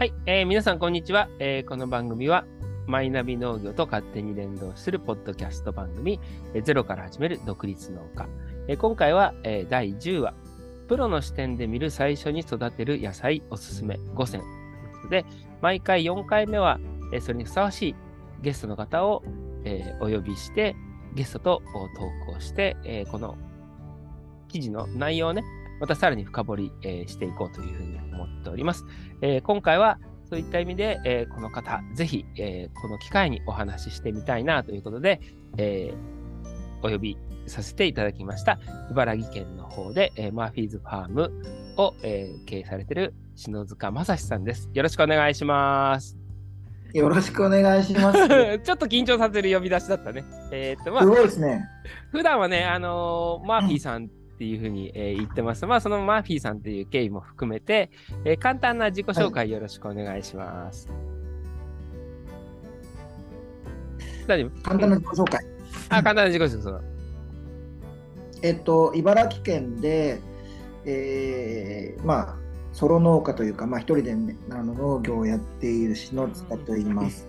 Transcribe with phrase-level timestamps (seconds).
[0.00, 2.46] はい、えー皆さんこんにちは、えーこの番組は
[2.86, 6.18] マイナビ農業と勝手に連動するポッドキャスト番組、
[6.54, 8.26] えーゼロから始める独立農家。
[8.66, 10.32] えー今回は、えー第10話、
[10.88, 14.40] プロの視点で見る最初に育てる野菜おすすめ5選。
[14.40, 15.26] ということで、
[15.60, 16.80] 毎回4回目は、
[17.12, 17.94] えーそれにふさわしい
[18.40, 19.22] ゲストの方を、
[19.64, 20.76] えーお呼びして、
[21.12, 23.36] ゲストとおトークをして、えーこの
[24.48, 25.44] 記事の内容をね、
[25.80, 28.84] またさらに深掘り、えーしていこうというふうに思っております。
[29.22, 29.98] えー今回は
[30.28, 35.20] そういった意味で、えーこの方、ぜひ、えーこの機会にお話ししてみたいなということで、
[35.56, 36.20] えー
[36.82, 38.58] お呼びさせていただきました。
[38.90, 41.32] 茨城県の方で、えーマーフィーズファーム
[41.78, 44.68] を、えー経営されている篠塚正史さんです。
[44.74, 46.16] よろしくお願いします。
[46.92, 48.18] よろしくお願いします。
[48.26, 48.28] す
[48.60, 50.24] ちょっと緊張させる呼び出しだったね。
[50.52, 51.64] えーっと、まあ、ごいですね。
[52.10, 54.08] 普段はね、あのーマーフィーさん
[54.40, 55.66] っていうふうに、えー言ってます。
[55.66, 57.90] まあ、そのマーフィーさんっていう経緯も含めて、
[58.24, 60.88] えー簡単な自己紹介よろしくお願いします。
[64.26, 64.62] 大丈夫？
[64.62, 65.44] 簡単な自己紹介。
[65.90, 66.80] あ、簡単な自己紹介。
[68.40, 70.18] えっと、茨城県で、
[70.86, 72.36] えーまあ、
[72.72, 77.28] ソロ農家というか、まあ、一人で、ね、あの農業をやっている篠塚と言います。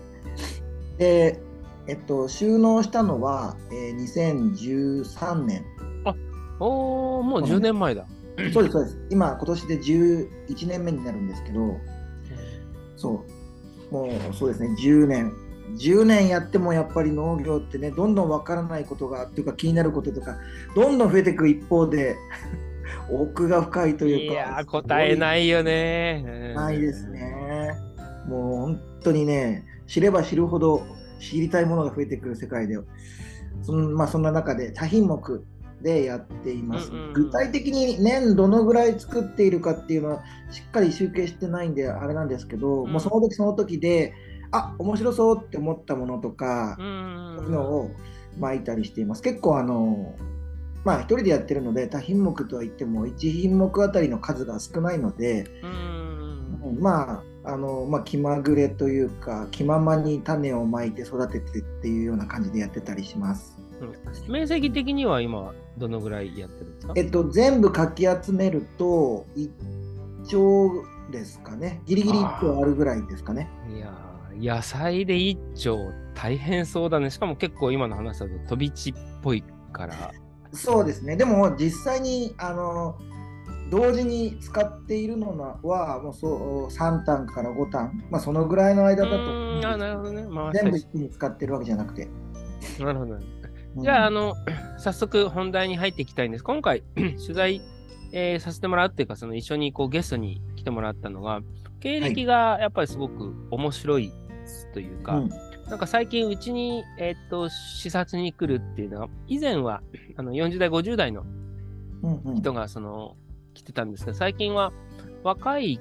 [0.96, 1.38] で、
[1.86, 5.62] えっと、収納したのは、えー、2013年。
[6.62, 8.06] おー、もう10年前だ。
[8.52, 8.98] そうです、そうです。
[9.10, 11.76] 今、今年で11年目になるんですけど、
[12.96, 13.24] そ
[13.90, 15.32] う、もうそうですね、10年。
[15.76, 20.36] 10年やってもやっぱり農業ってね、どんどんわからないことが、っていうか気になることとか、
[20.74, 22.16] どんどん増えていく一方で、
[23.10, 24.34] 奥が深いというか。
[24.34, 26.24] いやー、答えないよね。
[26.26, 27.08] うんないです。
[27.10, 27.70] ね。
[28.28, 30.82] もう本当にね、知れば知るほど
[31.18, 32.78] 知りたいものが増えてくる世界で、
[33.62, 35.44] そん,、まあ、そんな中で多品目
[35.82, 36.90] でやっています。
[37.12, 44.14] 具体的に年どのぐらい作っているかっていうのはしっかり集計してないんであれなんですけど、うんもうその時その時で、
[44.50, 47.90] あ面白そうって思ったものとかう、んそういうのを
[48.38, 49.22] 巻いたりしています。
[49.22, 50.14] 結構あの
[50.84, 63.58] まあ一人でやってるので多品目とは言っても1品目あたりの数が少ないので、うんうんまああのまあ、気まぐれというか気ままに種をまいて育ててっていうような感じでやってたりします。
[64.28, 66.92] 面積的には今、どのぐらいやってるんですか？
[66.96, 69.50] えっと、全部かき集めると1
[70.28, 70.70] 丁
[71.10, 73.48] ですかねギリギリ1丁あるぐらいですかね。
[73.74, 75.78] いやー、野菜で一丁
[76.14, 77.10] 大変そうだね。
[77.10, 79.42] しかも結構今の話だと飛び地っぽい
[79.72, 80.12] から。
[80.54, 82.98] そうですねでも実際にあの
[83.70, 90.26] 同時に使っているのはもうそう3単から5単、まあ、そのぐらいの間だとあ、なるほどね。
[90.30, 92.06] 回全部し一気に使ってるわけじゃなくて。
[92.78, 93.14] たなるほど。
[93.14, 93.41] うん
[93.76, 94.34] じゃあ、あの、
[94.78, 96.44] 早速本題に入っていきたいんです。
[96.44, 97.60] 今回、 取材、
[98.12, 101.40] えーさせてもらうっていうか、その一緒にこうゲストに来てもらったのが、
[101.80, 104.12] 経歴がやっぱりすごく面白い
[104.74, 105.28] というか、うん。
[105.68, 109.82] なんか最近うちに、えーっと、視察に来るっていうのは、以前は
[110.16, 111.24] あの40代、50代の
[112.02, 112.34] うんうん。
[112.36, 113.16] 人がその
[113.54, 114.72] 来てたんですけど、最近は
[115.22, 115.80] 若い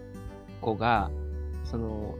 [0.62, 1.12] 子が、
[1.66, 2.16] その、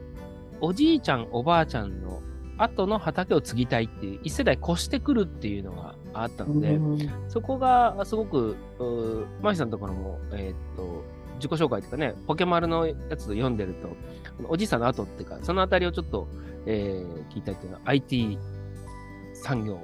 [0.60, 2.22] おじいちゃん、おばあちゃんの
[2.64, 7.10] 後の畑を継ぎたいっていう、一世代越してくるっていうのがあったので、うん。
[7.30, 8.56] そこがすごく、
[9.42, 11.04] マシさんのところも、えーっと、
[11.36, 13.90] 自己紹介とかね、ポケマルのやつを読んでると、
[14.48, 16.28] おじいさんの後っていうか、そのあたりをちょっと、
[16.66, 18.38] えー聞いたいっていうのは、IT
[19.34, 19.80] 産業、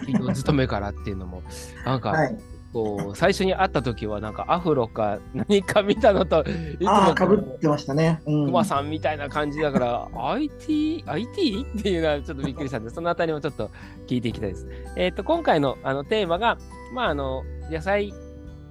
[0.00, 1.42] 企業勤めからっていうのも、
[1.84, 2.38] なんか、はい
[2.72, 6.44] こう、最初に会った時は、なんかアフロか 何か見たのと、い
[6.78, 8.20] つもかぶってましたね。
[8.26, 11.66] うんクマさんみたいな感じだから、IT、IT?
[11.78, 13.70] っていうのはちょっとびっくりしたんで、そのあたりもちょっと
[14.06, 14.68] 聞いていきたいです。
[14.96, 16.58] えっ、と、今回のあのテーマが、
[16.92, 18.12] まあ、あの、野菜、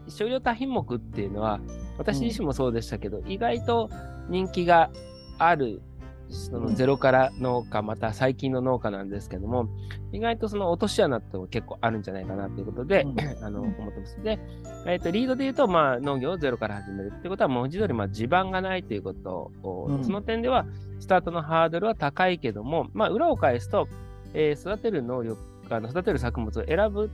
[0.08, 1.60] 少量多品目っていうのは、
[1.98, 3.90] 私自身もそうでしたけど、意外と
[4.30, 4.92] 人気が
[5.40, 5.82] ある、
[6.30, 9.70] そのゼロから農家、また最近の農家なんですけども、
[10.12, 14.22] 意外とその落とし穴って結構あるんじゃないかなということで、うん あの、思ってます。
[14.24, 14.40] で、
[14.86, 20.66] えっ、と、リードで言うと、まあ、農業をゼロから始めるってことは、文字通り、まあ、地盤がないということを、うんその点では、
[21.00, 23.88] スタートのハードルは高いけども、まあ、裏を返すと、
[24.34, 25.40] えー育てる能力、
[25.70, 27.10] あの育てる作物を選ぶ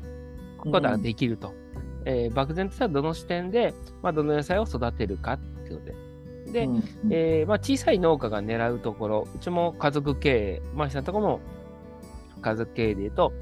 [0.57, 1.53] ことができると。
[2.05, 6.12] えー漠然としたどの視点で、まあ、どの野菜を育てるかっていうことで。
[6.51, 11.39] で、うんえーまあ、小さい農家が狙うところ、うちも家族経営、マシさんのところも
[12.41, 13.33] 家族経営で言うと、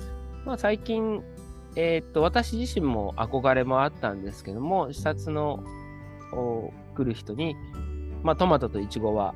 [0.46, 1.24] まあ、最近、
[1.76, 5.64] えーっと、私自身も憧れもあったんですけども、視察の
[6.34, 7.56] お来る人に、
[8.24, 9.34] まあ、トマトとイチゴは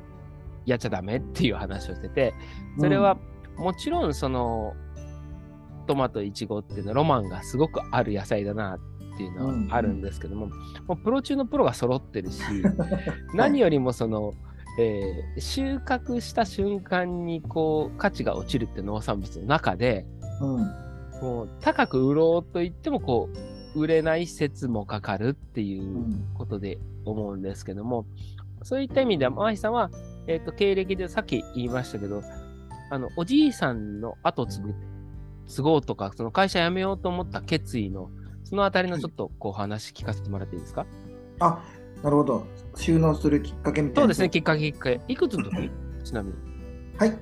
[0.65, 2.33] やっちゃダメっていう話をしてて、
[2.79, 3.17] それは
[3.57, 4.73] もちろんその、
[5.87, 8.79] トマト、イチゴっていうのはロマンがすごくある野菜だなっ
[9.17, 10.47] ていうのはあるんですけども、
[10.87, 12.41] もうプロ中のプロが揃ってるし、
[13.33, 14.33] 何よりもその、
[14.79, 20.05] えー収穫した瞬間にこう価値が落ちるって農産物の中で、
[20.41, 20.71] うん。
[21.21, 23.29] もう高く売ろうと言ってもこ
[23.75, 26.25] う売れない説もかかるっていううん。
[26.33, 28.05] ことで思うんですけども、
[28.63, 29.91] そういった意味では、マヒさんは、
[30.27, 32.23] えっ、と、経歴でさっき言いましたけど、
[32.89, 34.73] あの、おじいさんの後継ぐ、
[35.47, 38.09] 継ごうとか、その会社辞めようと思った決意の、
[38.45, 40.85] そのあたりのちょっとこう話聞かせてもらっていいですか、
[41.39, 41.63] あ
[42.03, 42.45] なるほど。
[42.75, 44.01] 収納するきっかけみたいな。
[44.01, 45.01] そうですね、きっかけきっかけ。
[45.07, 45.71] いくつの時？
[46.03, 46.35] ちなみに。
[46.97, 47.17] はい。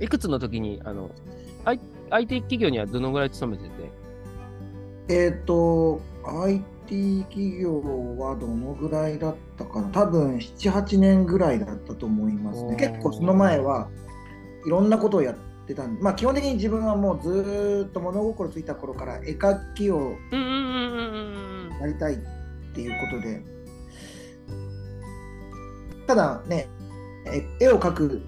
[0.00, 1.10] いくつの時に、あの、
[1.64, 1.80] I-
[2.10, 3.90] IT 企業にはどのぐらい勤めてて、
[5.08, 7.80] えっ、と、IT 企業
[8.18, 9.88] はどのぐらいだったかな？
[9.88, 12.76] 多分7、8年ぐらいだったと思いますね。
[12.76, 13.88] 結構その前は
[14.66, 20.16] いろんなことをやってたんで、まあ基本的に自分はもうずーっと物心ついた頃から絵描きを
[21.80, 22.18] やりたいっ
[22.74, 23.42] ていうことで、
[26.06, 26.68] ただね、
[27.26, 28.22] え絵を描く、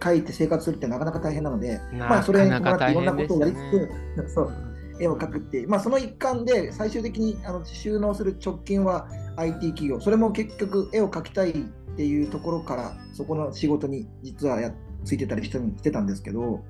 [0.00, 1.98] 描いて生活するってなかなか大変なので、うん。
[1.98, 3.88] まあそれに伴っていろんなでことをやりつね。
[4.26, 4.52] つ、そう
[5.00, 11.54] 絵を描くってまあ、その一環で最終的にあの収納する直近は IT 企業、それも結局絵を描きたいっ
[11.96, 14.72] ていうところから、そこの仕事に実はやっ
[15.04, 16.62] ついてたりしてしてたんですけど、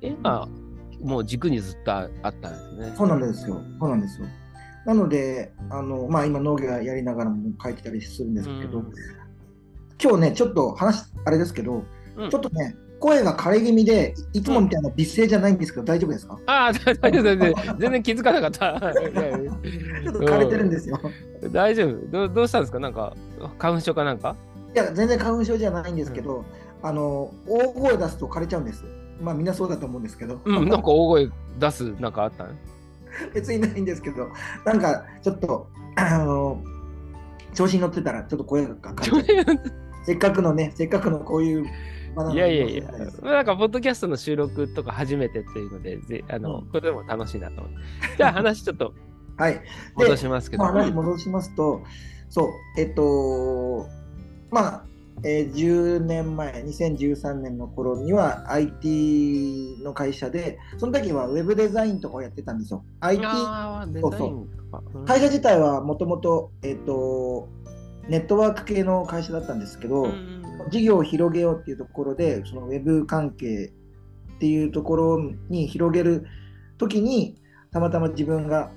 [0.00, 0.48] 絵が
[1.02, 2.94] もう軸にずっとあったんですね。
[2.96, 4.26] そうなんですよ、そうなんですよ。
[4.86, 8.92] なので、あのまあ、今、農業やりながらも描いてたりするんですけど、うん
[10.02, 11.84] 今日ね、ちょっと話、あれですけど、
[12.16, 16.38] うんちょっとね、声が枯れ気味で、いいつもみたいな美声じゃないんですけど、大丈夫ですか？
[16.46, 18.80] ああ、大丈夫、全然、全然気づかなかった。
[18.92, 20.98] ちょっと枯れてるんですよ。
[21.52, 22.32] 大丈夫どう。
[22.34, 22.78] どうしたんですか？
[22.80, 23.14] なんか、
[23.58, 24.36] 花粉症かなんか？
[24.74, 26.44] いや、全然花粉症じゃないんですけど、
[26.82, 28.84] あの大声出すと枯れちゃうんです。
[29.20, 32.50] まあ、みんなそうだと思うんですけど、うん、 なんか大声出す、なんかあったの？
[33.34, 34.28] 別にないんですけど、
[34.64, 36.62] なんかちょっと、あの
[37.54, 39.22] 調子に乗ってたら、ちょっと声がかかっちゃう
[40.04, 42.36] せっかくのね、せっかくのこういういに。
[42.36, 42.90] やいやいや。
[43.22, 47.78] なんか、ポッドキャストの収録とか初めてっていうので、ぜあの、うんこれでも楽しいなと思って。
[48.16, 48.94] じゃあ話ちょっと
[49.36, 49.60] はい。
[49.96, 50.64] 戻しますけど。
[50.64, 51.82] まあ、話戻しますと、
[52.28, 52.48] そう、
[52.78, 53.86] えっと、
[54.50, 54.84] まあ、
[55.22, 62.84] えー10年前、2013年の頃には IT の会社で、その時はウェブデザインとかをやってたんですよ。
[63.00, 64.82] IT あーデザインとか。
[64.94, 67.48] うん会社自体はもともと、えっと、
[68.08, 70.40] ネットワーク系の会社だったんですけど、うん
[70.70, 73.72] 事業を広げようっていうところで、そのウェブ関係
[74.36, 76.26] っていうところに広げる
[76.76, 77.36] ときに、
[77.72, 78.70] たまたま自分が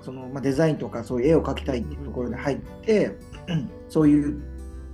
[0.00, 3.16] その、まあ、デザインとかそういう絵を描きたいっていうところで入って、
[3.88, 4.40] そういう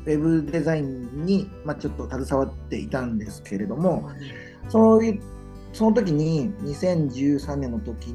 [0.06, 4.10] ウェブデザインに、まあ、ちょっと携わっていたんですけれども、
[4.68, 5.22] そういう
[5.72, 8.14] その時に2013年の時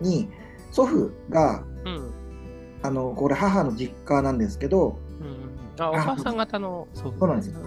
[0.00, 0.28] に
[0.70, 2.12] 祖父がうん。
[2.84, 5.36] あのこれ母の実家なんですけどうんうん。
[5.78, 7.14] あ、お母さん方の、そう。
[7.18, 7.60] そうなんですよ。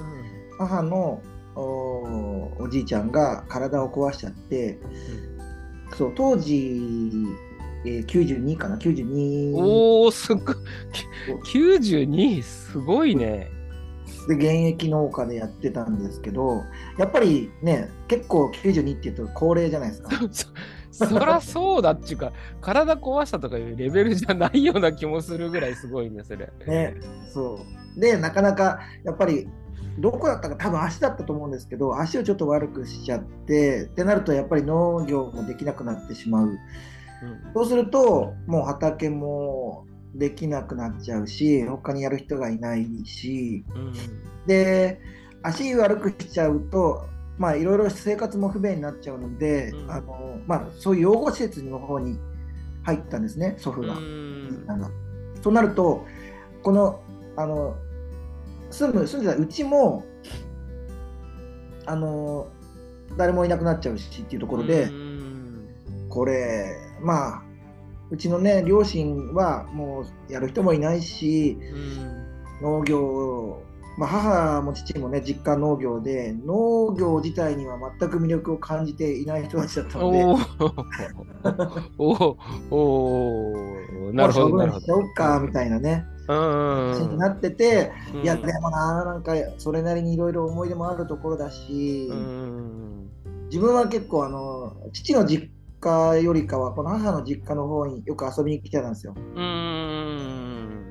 [0.58, 1.22] 母の
[1.56, 4.78] おおじいちゃんが体を壊しちゃって、
[5.96, 6.82] そう当時、
[7.86, 10.56] えー92かな？92おお、すごい。
[11.54, 13.50] 92、すごいね。
[14.28, 16.64] で現役農家でやってたんですけど
[16.98, 20.10] やっぱりね結構92っていうと高齢じゃないですか。
[20.92, 26.50] そそらそうだっていうか、体壊したとかいうレベルじゃないような気もするぐらいすごいね、それ。
[26.66, 26.96] ね、
[27.34, 27.60] そ
[27.98, 29.46] うでなかなかやっぱり
[30.00, 36.58] どこだったか多分足だったと思うんですけど足をちょっと悪くしちゃってってなるとやっぱり農業もできなくなってしまううん
[37.54, 43.64] そうするともう畑もできなくなっちゃうし他にやる人がいないし。
[43.76, 43.94] うん
[44.46, 45.02] で
[45.42, 47.06] 足悪くしちゃうと
[47.38, 49.92] まあいろいろ生活も不便になっちゃうので、うん。
[49.92, 52.18] あのまあ、そういう養護施設の方に
[52.84, 53.96] 入ったんですね祖父が。
[53.96, 54.66] うん。
[54.66, 54.90] なんか
[55.44, 56.06] そうなると
[56.64, 57.02] この
[57.36, 57.76] あの
[58.72, 60.04] 住む住んでたうちも
[61.86, 62.48] あの
[63.18, 65.68] 誰もいなくなっちゃうしっていうところで、うん。
[66.10, 67.44] これまあ
[68.12, 71.58] うちのね両親はもうやる人もいないし
[72.62, 73.62] 農業
[73.98, 80.26] まあ、母も父もね実家農業で農業自体には全く魅力を感じていない人たちだったので。
[81.98, 82.38] おー。
[82.72, 86.06] お なるほど、なるほしようかみたいなね。
[86.28, 88.22] になってて、うん。
[88.24, 93.10] いやでもななんかそれなりにいろいろ思い出もあるところだし、うん。
[93.46, 95.50] 自分は結構あの父の実
[95.86, 99.14] 家よりかはこの母の実家の方によく遊びに来てたんですよ。
[99.18, 100.86] うん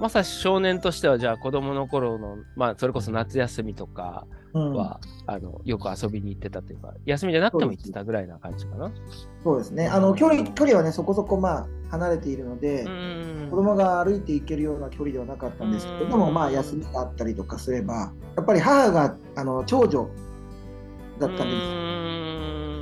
[0.00, 8.92] まさし少年としては、じゃあ子供の頃の、まあ、それこそ夏休みとかうんは、あの、よく遊びに行ってたというか、休みじゃなくても行ってたぐらいな感じかな。
[9.42, 9.88] そうですね。
[9.88, 20.08] あの距離距離はねそこそこまあ離れているので、うん子供が歩いて行けるような距離ではなかったんですけれども、うんまあ休みがあったりとかすれば、やっぱり母があの長女
[21.18, 22.27] だったんです。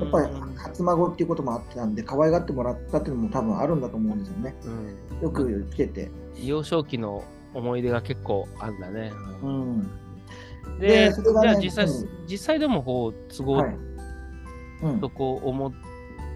[0.07, 4.55] やっぱり初孫っていうこともあってたんで、可愛がってもらったっていうのも多分あるんだと思うんですよね。
[4.65, 6.11] うんよく来てて。
[6.43, 9.13] 幼少期の思い出が結構あんだね。
[9.43, 9.91] うん。
[10.79, 13.77] で、じゃあ実際、うん実際でもこう、都合はい。
[14.83, 15.73] うんとこう思っ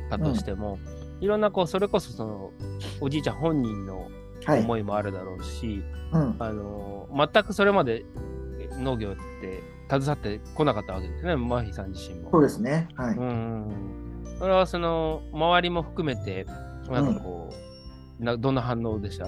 [0.09, 0.79] たとしても、
[1.21, 2.53] いろんなこう、それこそその、
[3.01, 4.09] おじいちゃん本人の
[4.47, 4.61] はい。
[4.61, 6.37] 思いもあるだろうし、うん。
[6.39, 8.07] あの、全くそれまで
[8.79, 12.31] 農業って携わってこなかったわけですね、マーヒーさん自身も。
[12.31, 12.89] そうですね。
[12.95, 13.17] はい。
[13.17, 13.69] うんうん
[14.25, 14.39] うん。
[14.39, 16.47] それはその、周りも含めて、
[16.89, 17.51] なんかこ
[18.21, 19.27] う、などんな反応でした？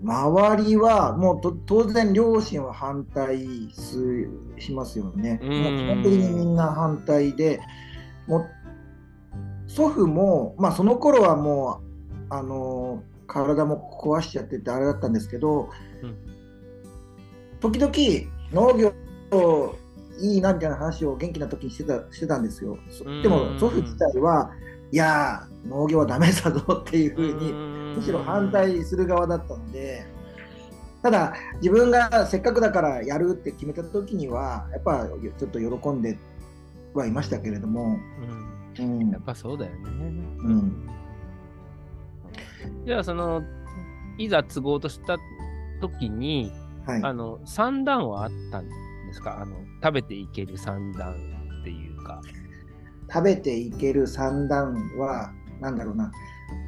[0.00, 4.28] 周りはもうと当然両親は反対す
[4.58, 5.40] しますよね。
[5.42, 7.60] うんもう基本的にみんな反対で、
[8.28, 8.46] もう
[9.66, 11.80] 祖父も、まあ、その頃はも
[12.30, 15.68] うあの体も壊しちゃっててあれだったんですけど、
[16.02, 16.16] うん
[17.60, 17.92] 時々
[18.52, 18.92] 農業
[20.20, 22.78] いいなみたいな話を元気な時にしてたしてたんですよ。
[23.22, 24.50] でも祖父自体は
[24.90, 27.52] いやー農業はダメだぞっていうふうに
[27.96, 30.06] むしろ反対する側だったので、
[31.02, 36.18] ただ、自分がせっかくだからやるって決めた時には、やっぱちょっと喜んで
[36.92, 37.98] はいましたけれども、
[38.78, 39.00] うん。
[39.00, 39.10] うん。
[39.10, 39.78] やっぱそうだよね。
[39.90, 40.88] うん。
[42.84, 43.42] じゃあ、その、
[44.18, 45.16] いざ継ごうとした
[45.80, 46.52] 時に、
[46.88, 48.72] はい、あの、三段はあったんで
[49.12, 49.40] すか？
[49.40, 52.22] あの、食べていける三段っていうか。
[53.12, 55.30] 食べていける三段は、
[55.60, 56.10] なんだろうな、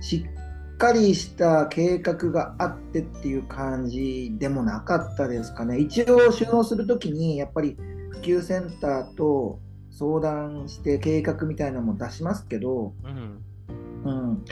[0.00, 5.78] しっかりした計画があってっていう感じでもなかったですかね。
[5.78, 7.76] 一応、収納するときに、やっぱり
[8.10, 9.58] 普及センターと
[9.90, 13.44] 相談して計画みたいなのも出しますけど、うん。
[14.02, 14.44] うん、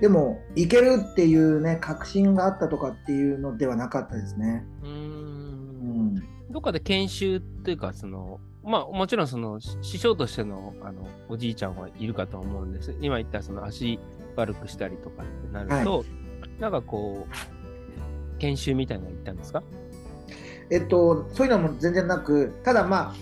[0.00, 4.64] でも、いけるっていうね、確信があったとかっていうのではなかったですね。
[4.82, 4.88] うー。
[4.88, 4.92] う
[5.88, 12.94] んん、どっかで研修っていうか、その、まあ、もちろんその、し師匠としての、あの、おじいちゃんはいるかと思うんです。
[13.00, 13.98] 今言ったその足
[14.34, 16.04] 悪くしたりとかってなると、
[16.58, 19.62] なんかこう、研修みたいなの行ったんですか？
[20.68, 23.14] えっと、そういうのも全然なく、ただまあ、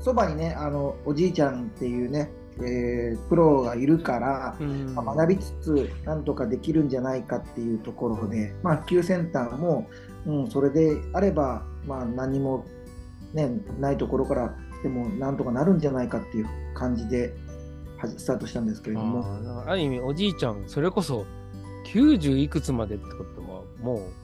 [0.00, 2.30] そばにね、あのおじいちゃんっていうね、
[2.60, 4.94] えープロがいるから、うん。
[4.94, 9.88] まあ学びつつ、なんとかできるんじゃないかっていうところで、まあ、普及センターも、
[10.26, 12.64] うん、それであれば、まあ、何も、
[13.32, 17.34] ね、ないところからでもなんとかなるんじゃないかっていう感じで
[18.16, 19.24] スタートしたんですけれども、
[19.66, 21.24] ある意味、おじいちゃん、それこそ
[21.86, 24.08] 90いくつまでってことは、も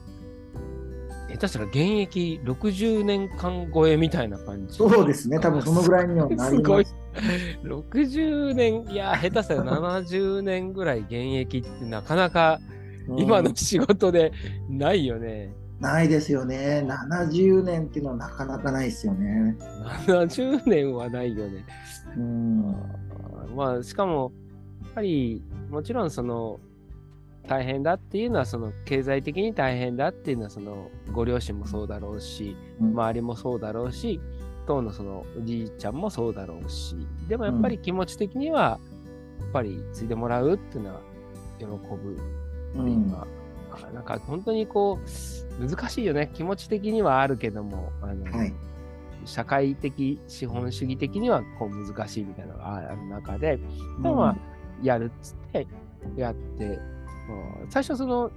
[1.31, 4.75] 下手したら現役60年間超えみたいな感じ。
[4.75, 6.95] そうですね、多分そのぐらいにはなり すごいます。。
[7.63, 12.59] 60年、いや、下手したら70年ぐらい現役ってなかなか
[13.07, 14.31] うん今の仕事で
[14.69, 15.53] ないよね。
[15.79, 16.85] ないですよね。
[16.87, 19.57] 70年っていうのはなかなかないですよね。
[20.05, 21.65] 70年はないよね。
[22.15, 22.75] うん。
[23.55, 24.31] まあ、しかも、
[24.83, 26.59] やっぱり、もちろんその、
[27.47, 34.19] 大変だっていうのは、その、経済的に大変だっていうのは、その、ご両親もそうだろうし、周りもそうだろうし、
[34.67, 36.95] 当のその、おじいちゃんもそうだろうし、
[37.27, 38.79] でもやっぱり気持ち的には、
[39.39, 41.01] やっぱり継いでもらうっていうのは、
[41.59, 42.15] 喜ぶっ
[42.73, 43.27] ていううんのは、
[43.71, 44.99] あなんか本当にこ
[45.59, 46.29] う、難しいよね。
[46.33, 48.53] 気持ち的にはあるけども、あの、はい。
[49.25, 53.63] 社会的、資本主義的にはこう難しいみたいなのがある中で、で
[54.09, 54.37] もまあ、
[54.81, 55.67] やるっつって、
[56.15, 56.79] やって、
[57.29, 58.31] うん最初その、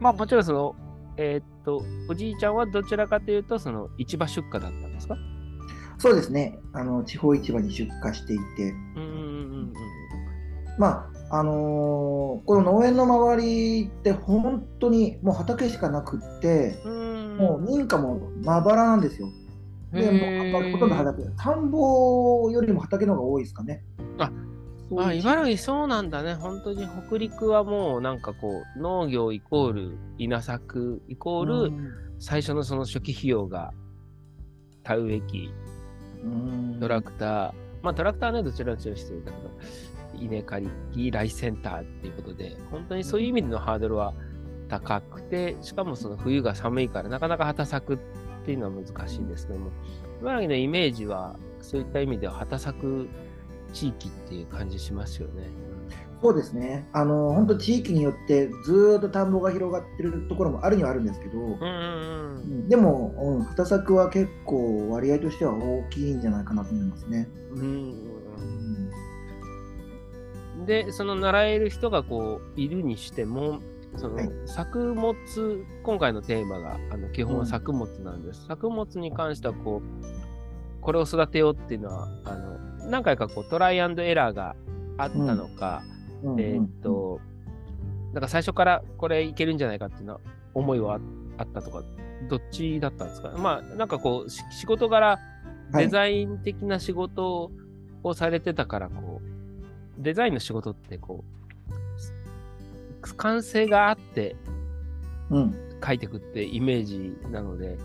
[0.00, 0.76] まあもちろんその、
[1.16, 5.16] えーっと、おじいちゃんはどちらかというと、その市場出荷だったんですか？
[5.98, 6.58] そうですね。
[6.72, 9.08] あの地方市場に出荷していて、うんうんう
[9.64, 9.72] ん
[10.78, 17.36] まああのーこの農園の周りって本当にもう畑しかなくって、うん。
[17.38, 19.28] もう民家もまばらなんですよ。
[19.92, 21.22] で、もうほとんど畑。
[21.36, 23.82] 田んぼよりも畑の方が多いですかね。
[24.18, 24.30] あ
[24.98, 26.34] あ、茨城そうなんだね。
[26.34, 31.92] 本当に北陸はもうなんかこう、農業イコール稲作イコール、うん。
[32.18, 33.72] 最初のその初期費用が
[34.84, 35.50] 田植え機、
[36.22, 36.78] うん。
[36.80, 39.50] トラクター、まあトラクターはね、どちらかというとしてるんだけど、
[40.24, 44.14] 稲刈り機、ライセンターっていうことで、本当にそういう意味でのハードルは
[44.68, 47.98] 高くて、しかもその冬が寒いからなかなか畑作っ
[48.44, 49.70] ていうのは難しいんですけども、
[50.20, 53.08] 茨城のイメージはそういった意味では畑作
[53.72, 55.48] 地域っていう感じしますよね。
[56.22, 56.88] そうですね。
[56.92, 67.28] あの本当地域によってずーっと田んぼが広がってるところもあるにはあるんですけど、うんうんうんでも、うん、畑作は結構割合としては大きいんじゃないかなと思いますね。
[67.50, 68.12] うん
[70.66, 73.60] で、その習える人がこういるにしても、
[73.96, 75.14] そのはい作物、
[75.82, 78.46] 今回のテーマがあの基本は作物なんです。
[78.46, 80.04] 作物に関してはこう、
[80.80, 82.58] これを育てようっていうのは、あの
[82.88, 84.56] 何回かこうトライアンドエラーが
[84.98, 85.82] あったのか、
[86.22, 86.40] うん。
[86.40, 87.20] えーっ、と、
[88.12, 90.20] なんか最初からこれいけるんじゃないかっていうのは
[90.54, 91.00] 思いはあ
[91.38, 91.82] あったとか、
[92.28, 93.30] どっちだったんですか？
[93.36, 95.18] まあ、なんかこう、し仕事柄、
[95.72, 95.84] はい。
[95.84, 97.50] デザイン的な仕事
[98.02, 99.22] をされてたから、こ
[99.98, 101.24] う、デザインの仕事って、こ
[103.02, 104.36] う、完成があって
[105.30, 105.54] うん。
[105.84, 107.78] 書いていくってイメージなので、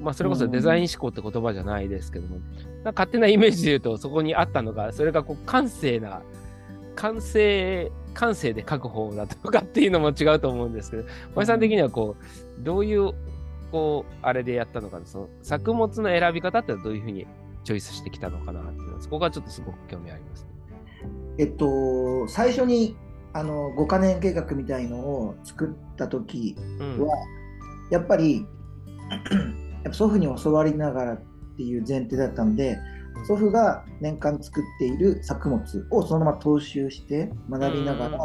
[0.00, 2.36] まあ、それこそデザイン思考って言葉じゃないですけども、
[2.84, 6.22] 勝手なイメージで言うと、そこにあったのが、それがこう、感性な、
[6.96, 13.12] 完成、感性で書く方だとかっていうのも違うと思うんですけど、小井さん的にはこう、どういう、
[13.70, 17.26] こう、あれでやったのかな、その作物の選び方ってどういうふうに
[17.64, 20.50] チョイスしてきたのかなっていうのはそこがちょっとすごく興味あります、ね。
[21.38, 22.96] えっと、最初に
[23.32, 27.06] あの5カ年計画みたいのを作った時うん。
[27.06, 27.16] は、
[27.90, 28.46] やっぱり
[29.84, 31.18] やっぱ祖父に教わりながら
[31.52, 32.78] っていう前提だったんで、
[33.26, 38.18] 祖父が年間作っている作物をそのまま踏襲して学びながら、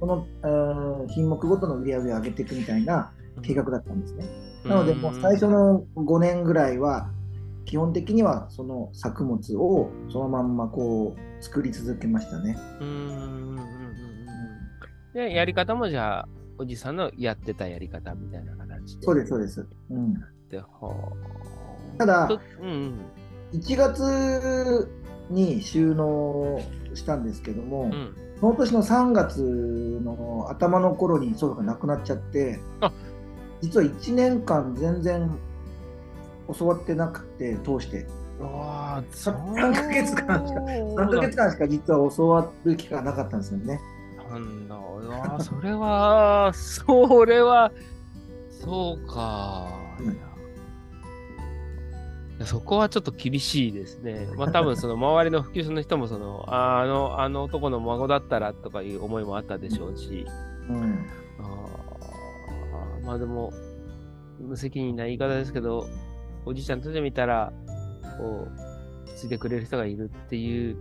[0.00, 4.26] そのうん品目ごとの売り上げを上げていくみたいなうん計画だったんですね。
[4.64, 7.10] なので、もう最初の5年ぐらいは、
[7.64, 12.56] 基本的にはその作物をそのまんまこう作り続けましたね。
[12.80, 13.72] うんうんうんうんうん
[15.14, 16.28] で、やり方もじゃあ、
[16.58, 19.02] おじさんのやってたやり方みたいな形で。
[19.02, 19.66] そうです、そうです。
[19.90, 20.14] うん、
[20.50, 21.61] ではあ
[21.98, 23.00] ただとうんうん
[23.52, 24.88] 1月
[25.30, 26.60] に収納
[26.94, 29.40] したんですけども、うんその年の3月
[30.04, 32.92] の頭の頃に祖父が亡くなっちゃってあ、
[33.60, 35.30] 実は1年間全然
[36.58, 38.04] 教わってなくて、通して。
[38.40, 43.80] うわあ、さそう三ヶ月間しか3ヶ月間しか実は教わる機会がなかったんですよね。
[44.28, 44.76] なんだ、
[45.38, 47.70] それは、それは、
[48.50, 49.68] そうか。
[50.00, 50.31] うん
[52.46, 54.28] そこはちょっと厳しいですね。
[54.36, 60.26] まあ多分その周りの普及者の人もその、あ ーあの、あの男の孫だったらとかいう思いもあったでしょうし、
[60.68, 61.06] うん
[61.40, 63.52] あーまあでも、
[64.40, 65.86] 無責任な言い方ですけど、
[66.44, 67.52] おじいちゃんとしてみたら、
[68.18, 68.46] こ
[69.06, 70.76] う、ついてくれる人がいるっていう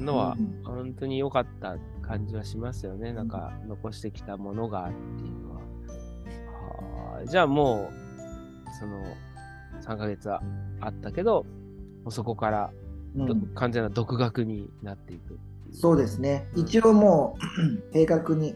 [0.00, 3.12] のは、うん本当に良かった感じはしますよね。
[3.12, 5.60] なんか、残してきたものがっていうのは。
[5.60, 9.04] はあじゃあもう、その、
[9.82, 10.42] 3ヶ月は
[10.82, 11.46] あったけど、
[12.10, 12.70] そこから、
[13.14, 15.38] どうん完全な独学になっていく。
[15.72, 16.48] そうですね。
[16.56, 17.38] 一応も
[17.88, 18.54] う 計画に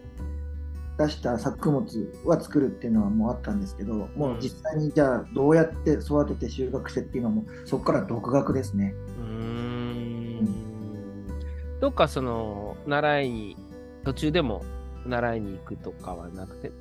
[0.99, 1.85] 出した作物
[2.25, 8.95] は作るっていうのはもうあったんですけど、もう実際にじゃあどうやって育てて収穫してっていうのもそこから独学ですね。
[9.19, 10.49] うーん
[11.81, 13.57] どっかその習いに
[14.05, 14.63] 途中でも
[15.07, 16.73] 習いに行くとかはなくて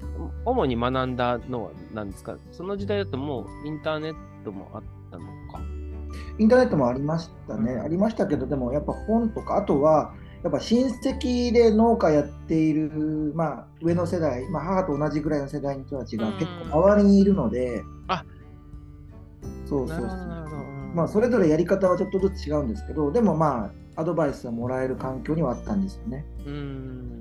[0.45, 2.37] 主に学んだのは何ですか？
[2.53, 4.83] その時代だともうインターネットもあっ。
[6.37, 7.73] インターネットもありましたね。
[7.73, 7.81] うん。
[7.81, 16.33] ありましたけど、でもやっぱ本とか、あとはやっぱ親戚で農家やっている、まあ、上の世代、まあ、母と同じぐらいの世代の人たちがうん。
[16.33, 18.23] 結構周りにいるので、あ。
[19.65, 20.07] そうそうそう。
[20.93, 26.25] まあ、それぞれやり方はちょっとずつ違うんですけど、でもまあ、アドバイスはもらえる環境にはあったんですよね。
[26.45, 27.15] うーん。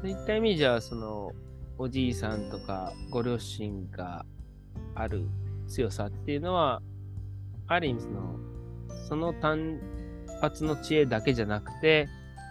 [0.00, 1.32] そういった意味じゃその
[1.78, 4.24] おじいさんとかご両親が
[4.94, 5.26] ある
[5.66, 6.82] 強さっていうのは
[7.66, 8.38] ある意味その
[9.08, 9.80] その単
[10.40, 12.08] 発の知恵だけじゃなくて、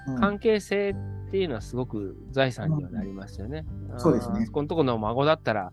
[0.07, 0.19] うん。
[0.19, 1.87] 関係性っていうのはすごい
[2.31, 3.65] 財産にはなりますよね。
[3.95, 3.99] ん。
[3.99, 4.47] そうですね。
[4.47, 5.71] このとこの孫だったら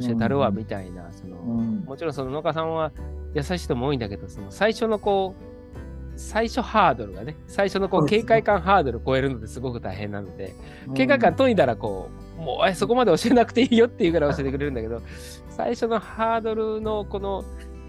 [0.00, 0.56] 教えたるわうん。
[0.56, 1.84] みたいな、そのうん。
[1.84, 2.92] もちろんその農家さんは
[3.34, 10.54] 優しい人も多いんだけど、その最初のこう、最初ハードルがね、最初のこう警戒感ハードルを超えるのってすごく大変なので、
[10.94, 15.02] 警戒感解いたらこう、もうえそこまで教えなくていいよっていうぐらい教えてくれるんだけど、
[15.50, 17.44] 最初のハードルのこの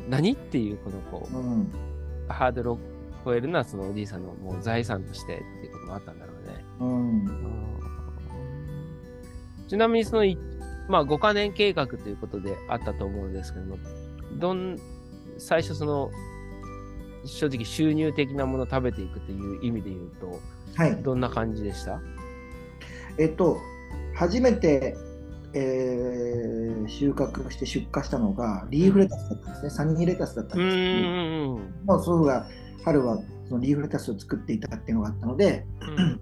[0.07, 1.71] 何っていうこのこう、うん
[2.29, 2.79] ハードルを
[3.23, 6.65] 超えるのはそのおじいさんのもう財産としてっていうこともあったんだろうね。
[6.81, 7.27] うん
[9.69, 10.37] ちなみにそのい、
[10.89, 13.77] まあ、5カ年計画ということであったと思うんですけども、
[14.33, 14.77] どん、
[15.37, 16.11] 最初その、
[17.25, 20.39] 正直収入的なものを食べていくという意味で言うと、
[20.75, 20.95] はい。
[21.03, 21.99] どんな感じでした？
[23.17, 23.57] えっと、
[24.15, 24.95] 初めて、
[25.57, 32.47] えー収穫して出荷したのがリーフレタスだったんですね、サニーレタスだったうんんですけど、うんまあ、祖父が
[32.83, 36.19] 春はそのリーフレタスを作っていたっていうのがあったので、うん。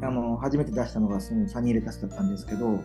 [0.00, 2.80] あの初めて出したのがそのサニーレタスだったんですけど、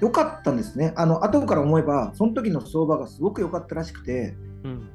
[0.00, 0.92] 良かったんですね。
[0.96, 4.90] あの後から思えば、その時の相場がすごく良かったらしくて、うん。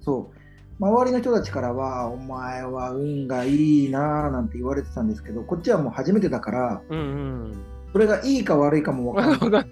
[0.00, 7.64] そう、周りの人たちからは、お前は運がいいなぁなんて言われてたんですけど、こっちはもう初めてだから、うんうん。
[7.92, 9.70] それがいいか悪いかも分からない。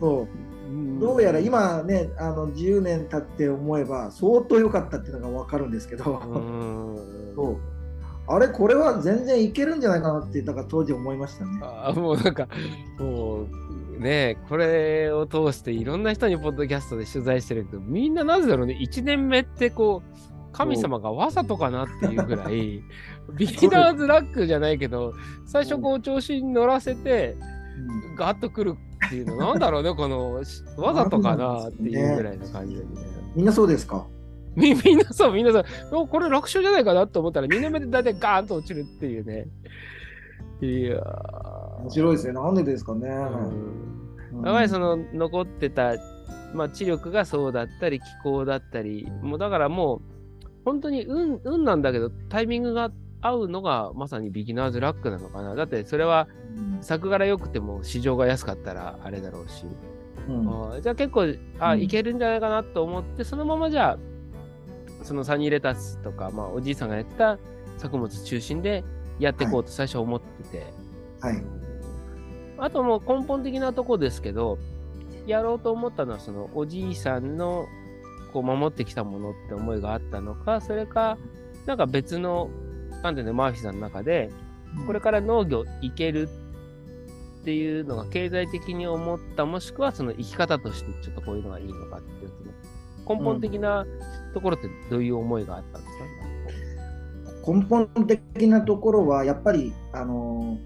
[0.00, 0.30] そう。
[1.00, 7.34] どうやら今ね、あの10年経って思えば、相当良かったっていうのが分かるんですけど、うん。
[7.34, 7.56] そう。
[8.28, 11.60] あれ、これは全然いけるんじゃないかなって、だから当時思いましたね。
[11.62, 12.48] あもうなんか、
[12.98, 22.82] もうね、これを通していろんな人にポッドキャストで取材してるけど、みんななぜだろうね、1年目ってこう、神様がわざとかなっていうぐらい、
[23.36, 25.14] ビギナーズラックじゃないけど、
[25.46, 27.60] 最初こう調子に乗らせて、うん
[28.16, 28.74] ガッとくる
[29.06, 32.88] っていうの、なんだろうね、この、しわざとかなっていうぐらいの感じでね。
[33.34, 34.06] みんなそうですか？
[34.54, 39.46] みみんなそう、みんなそう、おこれ楽勝じゃないかなと思ったら、2年目で大体ガーンと落ちるっていうね。
[40.60, 41.80] いやー。
[41.82, 42.34] 面白いですね。
[42.34, 43.08] なんでですかね。
[43.08, 45.94] やはりその残ってた、
[46.54, 50.00] まあ、知力がそうだったり気候だったりもうだからもう
[50.64, 55.54] 本当に運運なんだけどタイミングが合うのがまさにビギナーズラックなのかな。
[55.54, 56.82] だってそれはうん。
[56.82, 59.66] 作柄良くても市場が安かったらあれだろうし、
[60.28, 60.82] うん。
[60.82, 61.26] じゃあ結構
[61.58, 61.82] あ、うん。
[61.82, 63.98] いけるんじゃないかなと思ってそのままじゃあ
[65.04, 67.38] そのサニーレタスとか、まあ、おじいさんがやった
[67.78, 68.84] 作物中心で
[69.18, 70.66] やっていこうと最初思ってて。
[71.20, 71.42] はい。
[72.58, 74.58] あともう根本的なとこですけど、
[75.26, 77.66] やろうと思ったのは、そのおじいさんの
[78.30, 81.18] こう守ってきたものって思いがあったのか、それか、
[81.66, 82.50] なんか別の、
[83.02, 84.30] なんていうの、マーフィーさんの中で、
[84.86, 86.28] これから農業いける
[87.42, 92.30] っていうのが経済的に思った、もしくはその生き方としてちょっとこういうのがいいのかっていう、
[93.06, 93.86] その根本的な
[94.34, 100.58] ところってどういう思いがあったんですか、根本的なところはやっぱりあの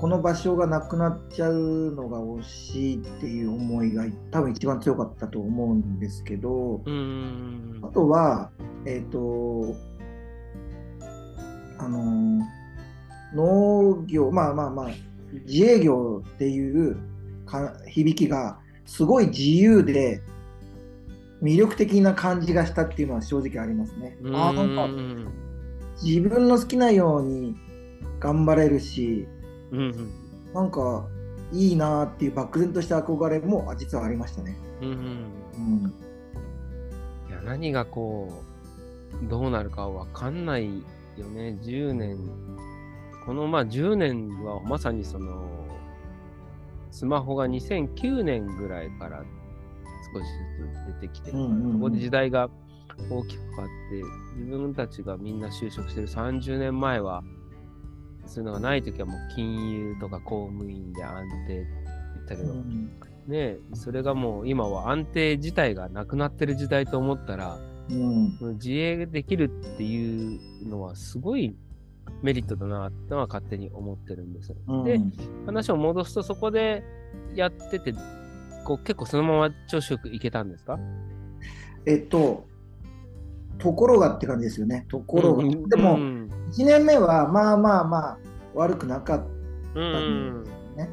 [0.00, 6.80] この場所がなくなっちゃうのが惜しいっていう思いが多分一番強かったと思うんですけど
[7.82, 7.88] あ。
[7.88, 8.50] とは
[8.86, 9.76] えっ、と
[11.76, 12.40] あの
[13.34, 14.88] 農業まあまあまあ
[15.44, 16.96] 自営業っていう
[17.44, 20.22] か響きがすごい自由で
[21.42, 24.16] 魅力的な感じがしたっていうのは正直ありますね。
[24.22, 24.88] うあなんか
[26.02, 27.54] 自分の好きなように
[28.18, 29.28] 頑張れるし
[29.72, 30.10] うんうん
[30.54, 31.06] なんか
[31.52, 34.56] いいなっていう漠然とした憧れもあ実はありましたね。
[34.82, 35.94] うんうんうん
[37.28, 38.42] いや、何がこ
[39.24, 40.82] う、どうなるかわかんない
[41.16, 41.58] よね。
[41.62, 42.18] 10年。
[43.26, 45.44] このまあ10年はまさにその、
[46.90, 49.22] スマホが2009年ぐらいから
[50.12, 50.26] 少し
[50.58, 52.48] ずつ出てきてるから、うんうんうんそこで時代が
[53.10, 54.02] 大きく変わって、
[54.40, 57.22] 自分たちがみんな就職してる30年前は、
[58.30, 61.68] そういうのがないときはもう金融とか公務員で安定って
[62.14, 62.90] 言ったけど、うん
[63.26, 67.58] ねそれがもう今は安定自体がなくなってる時代と思ったら、
[67.90, 71.54] うん自営できるっていうのはすごい
[72.22, 74.54] メリットだなってのは勝手に思ってるんです。
[74.66, 74.98] うんで、
[75.46, 76.82] 話を戻すとそこで
[77.34, 77.92] やってて、
[78.64, 80.78] こう結構そのまま調子よくいけたんですか？
[81.86, 82.46] えっと
[83.58, 84.86] ところがって感じですよね。
[84.88, 85.44] ところが。
[85.44, 86.19] うんでもうん
[86.52, 88.18] 1年目はまあまあまあ
[88.54, 89.24] 悪くなかっ
[89.74, 90.44] うん
[90.76, 90.90] たね。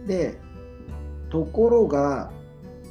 [0.00, 0.38] うん、で
[1.30, 2.30] ところが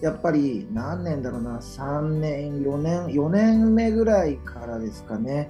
[0.02, 1.60] やっぱり何年だろうな。
[1.60, 5.50] 3年4年4年目ぐらいからですかね。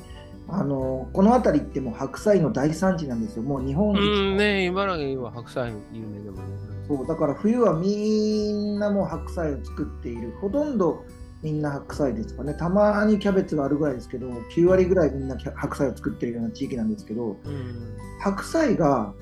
[0.49, 3.43] あのこの辺りってもう白菜の大産地なんですよ。
[3.43, 4.01] もう日本一、う
[4.33, 6.37] んね茨城は白菜有名でも。
[6.37, 6.43] ね。
[6.87, 10.33] そうだから冬はみんなもう白菜を作っている。
[10.39, 11.03] ほとんど
[11.43, 12.53] みんな白菜ですかね。
[12.53, 19.13] たまにキャベツがあるぐらいですけど9割ぐらいみんな白菜を作っているような地域なんですけどうん白菜が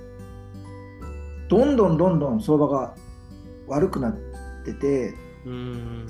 [1.49, 2.95] どんどんどんどん相場が
[3.67, 4.15] 悪くなっ
[4.63, 5.13] てて
[5.45, 6.07] うん。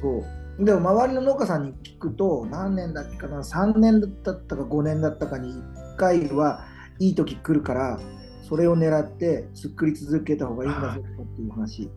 [0.00, 0.24] そ
[0.58, 0.64] う。
[0.64, 6.64] でも周りの農家さんに聞くと何年だっけかな3年だったか5年だったかに1回は
[6.98, 8.00] いい時来るから
[8.48, 11.90] それを狙って作り続けた方がいいんだぞっていう話。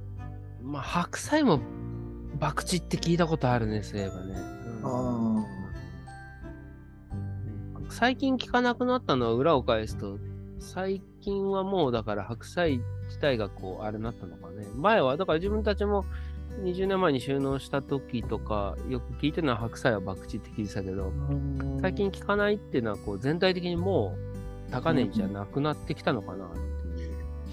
[0.61, 1.61] まあ白菜も
[2.39, 4.35] 博打って聞いたことあるね、そういえばね。
[4.83, 5.59] うんあ
[7.89, 10.19] 最近聞かなくなったのは裏を返すと、
[10.59, 14.67] 最近はもうだから白菜自体がこう、あれになったのかね。
[14.75, 16.05] 前は、だから自分たちも
[16.63, 24.15] 20年前に収納した時とか、よく聞いてるのは白菜は博打って聞いてたけど、ー最近聞かないっていうのはこう、全体的にも
[24.69, 26.49] う高値じゃなくなってきたのかなっ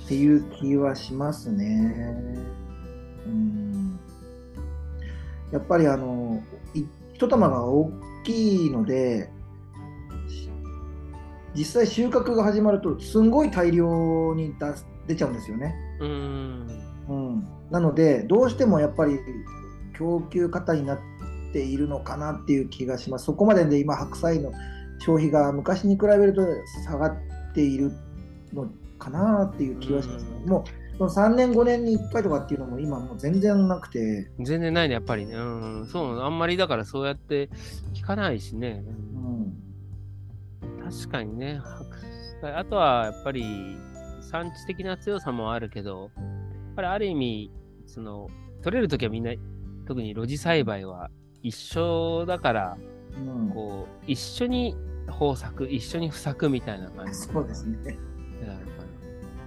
[0.06, 0.40] ていう。
[0.40, 2.36] っていう気はしますね。
[3.26, 3.65] うん
[5.52, 6.42] やっぱりあの
[6.74, 7.90] い一玉が大
[8.24, 9.30] きいので
[11.54, 14.74] 実際収穫が始まるとすんごい大量に出
[15.08, 15.74] 出ちゃうんですよね。
[16.00, 16.66] うん。
[17.08, 19.18] うん、なのでどうしてもやっぱり
[19.96, 20.98] 供給過多になっ
[21.52, 23.26] ているのかなっていう気がします。
[23.26, 24.52] そこまでで今白菜の
[24.98, 26.42] 消費が昔に比べると
[26.84, 27.16] 下がっ
[27.54, 27.92] ている
[28.52, 35.34] のかなっていう気はします、ねうんもうその3年5年に1回とかっていうのも今もう全然なくて、全然ないね、やっぱりね。
[35.34, 35.86] うん。
[35.86, 37.50] そう、あんまりだからそうやって
[37.94, 38.82] 聞かないしね。
[40.62, 41.60] うん、確かにね。
[42.42, 43.76] あとはやっぱり
[44.20, 46.22] 産地的な強さもあるけど、や
[46.72, 47.50] っぱりある意味、
[47.86, 48.28] その、
[48.62, 49.32] 取れるときはみんな、
[49.86, 51.10] 特に露地栽培は
[51.42, 52.78] 一緒だから、
[53.16, 54.76] うんこう、一緒に
[55.08, 57.98] 豊作、一緒に不作みたいな感じそうですね。
[58.44, 58.75] なのか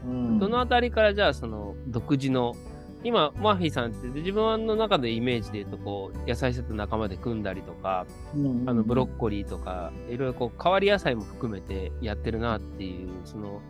[0.05, 0.39] うんな。
[0.39, 2.55] どのあたりからじゃあ、その、独自の、
[3.03, 13.61] 今、マーフィーさんって自分の中でイメージで言うと、こう、野菜セット仲間で組んだりとか、うんあのブロッコリーとか、いろいろこう変わり野菜も含めてやってるなっていう、その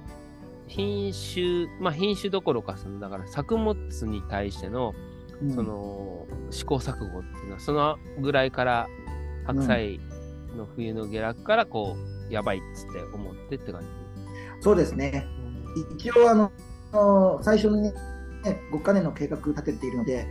[0.67, 3.75] 品種、まあ品種どころか、そのだから作物
[4.07, 4.93] に対しての
[5.41, 8.87] うんその試行錯誤っていうのは、そのぐらいから
[9.45, 9.99] 白菜
[10.55, 11.95] の冬の下落からこ
[12.29, 13.87] う、やばいっつって思ってって感じ。
[14.61, 15.27] そうですね。
[15.97, 16.51] 一応あの、
[17.41, 17.93] 最初にね、
[18.71, 20.27] 5カ年の計画立てているので、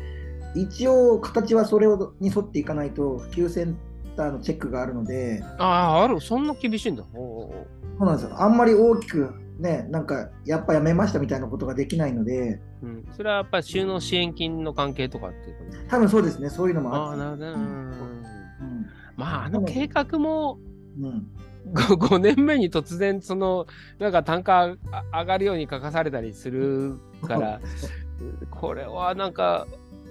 [0.54, 3.76] 一応形はそれをに沿っていかないと、普及セン
[4.16, 7.04] ターのチェックがあるので、ああ、ある、そんな厳しいんだ。
[7.12, 7.66] そ
[8.00, 8.40] うなんですよ。
[8.40, 17.18] あんまり大きくね、なんか、やっぱやめましたみたいなことができないので、うん、それはやっぱり収納支援金の関係とかっていうこと多分そうですね、そういうのもああ、あって。
[17.18, 17.52] なるほどね。
[17.52, 20.58] うんうんまあ、あの計画も、
[21.00, 21.26] うん
[21.74, 23.66] 5年目に突然その
[23.98, 27.60] なんか単価あ上がるように書かされたりするから
[28.50, 29.66] これはなんか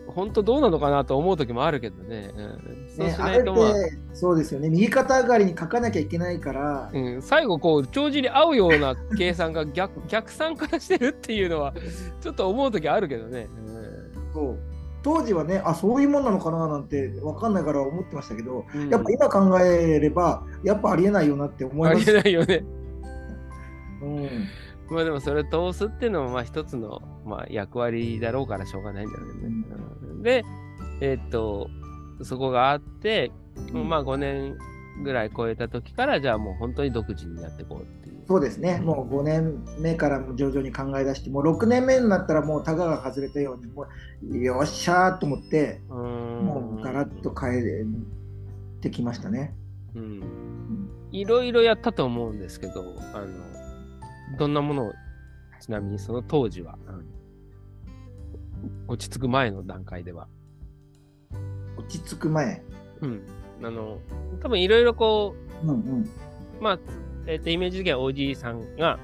[0.08, 11.74] 本当どうなのかなと思う時もあるけどね、うん、そうまあ、て、そうですよね、右肩上がりに書かなきゃいけないから、うん、最後こう帳尻合うような計算が逆逆算からしてるっていうのは
[12.22, 13.48] ちょっと思う時あるけどね、
[14.34, 14.58] そう
[15.08, 22.14] 当時はね、あそういうもんなのかななんて分かんないから思ってましたけど、うん、やっぱ今考えれば、やっぱありえないよなって思いありえます。
[22.14, 22.66] ないよね。
[24.02, 24.30] うん
[24.90, 29.34] まあでもそれ通すっていうのもまあ一つのまあ役割だろうからしょうがないんだよね。
[29.34, 29.48] う
[30.20, 30.44] んで、
[31.00, 31.70] えーっと、
[32.22, 33.32] そこがあって、
[33.72, 34.58] うんまあ5年
[35.06, 38.17] ぐらい超えた時から、じゃあもう本当に独自になっていこうっていう。
[38.28, 43.88] そうですね、もう5年目からも徐々に考え出して、もう6年目になったらもうタガが外れたように、も
[44.30, 47.86] うよっしゃーと思って、うもうガラッと変え
[48.82, 49.56] てきましたね。
[51.12, 53.28] いろいろやったと思うんですけど、あの、
[54.38, 54.94] どんなものを、
[55.62, 57.18] ちなみにその当時は、うん
[58.88, 60.28] 落ち着く前の段階では。
[61.78, 62.64] 落ち着く前。
[63.02, 63.22] うん。
[63.64, 64.00] あの、
[64.42, 66.08] 多分いろいろこうんうんう、
[66.60, 66.80] まあ、
[67.28, 69.00] えっ、と、イメージ的にはおじいさんが、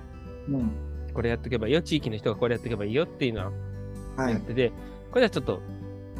[0.47, 0.71] うん。
[1.13, 3.51] これやっとけばいいよ、地域の人がこれやっとけばいいよっていうのは
[4.17, 4.33] はい。
[4.33, 4.71] やってて、
[5.11, 5.61] これはちょっと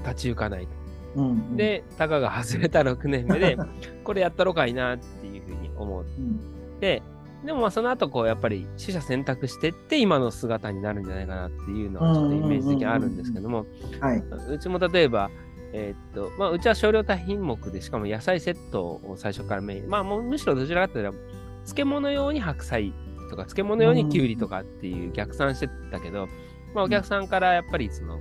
[0.04, 0.70] 立ち行かないと。
[1.16, 3.58] うんうん、で、タガが外れた6年目で、
[4.04, 6.40] これやったろかいなっていうふうに思っうん。
[6.80, 7.02] て、
[7.46, 13.66] でもまあその後こうやっぱり取捨選択してって今の姿になるんじゃないかなっていうのはちょっとイメージ的にあるんですけども、
[14.00, 14.24] はい。
[14.50, 15.30] うちも例えば、
[15.74, 21.18] えーっと、まあうちは少量多品目でしかも野菜セットを最初からメイン、まあもうむしろどちらかというと
[21.64, 22.94] 漬物用に白菜
[23.30, 26.28] とか漬物用にきゅうりとかっていう逆算してたけど、
[26.74, 28.20] まあお客さんからやっぱりその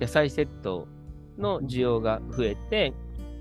[0.00, 0.88] 野菜セット
[1.38, 2.94] の需要が増えて、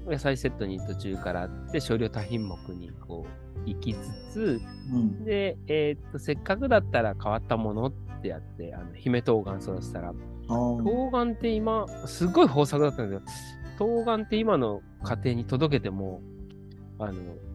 [0.06, 3.26] 野菜セットに途中からあって少量多品目にこ
[3.66, 3.98] う行きつ
[4.32, 4.62] つ、
[4.92, 5.24] うん。
[5.24, 10.14] で、えーっと、せっかくだったら変わったものってやって、あの、姫冬瓜育てたら、
[10.48, 13.32] 冬瓜って今、すっごい豊作だったんだけど、
[13.78, 16.22] 冬瓜って今の家庭に届けても、
[17.00, 17.14] あの、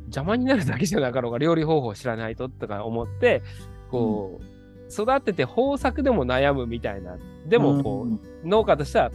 [0.08, 3.42] 邪魔になるだけじゃなかろうが、料理方法を知らないととか思って、
[3.90, 7.16] こう、育てて豊作でも悩むみたいな、
[7.46, 9.10] でもこう、うん農家としては、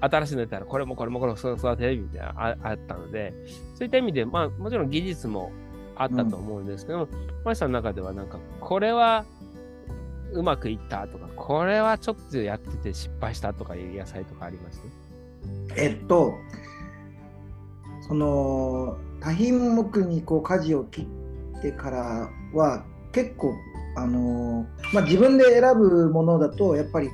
[0.00, 3.32] 新しいの出たら、これもこれもこれも育てるみたいなああったので、
[3.74, 5.50] そういった意味で、まあ、もちろん技術も
[5.96, 7.08] あったと思うんですけども、
[7.44, 9.24] マシさんの中では、なんか、これは
[10.32, 14.80] うまくいったとか、これはちょっとやってて失敗したとかいう野菜とかあります？
[15.76, 16.34] えっと、
[18.06, 21.06] その多品目にこう舵を切
[21.58, 23.54] ってからは結構
[23.96, 27.10] あのまあ、自分で選ぶものだとやっぱり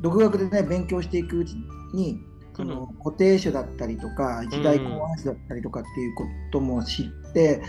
[0.00, 1.56] 独学でね勉強していくうち
[1.92, 2.20] に
[2.56, 7.60] その固定種だったりとか一代考案種だったりとかっていうことも知って、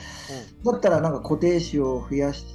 [0.63, 2.45] だったらなんか固定種を増やし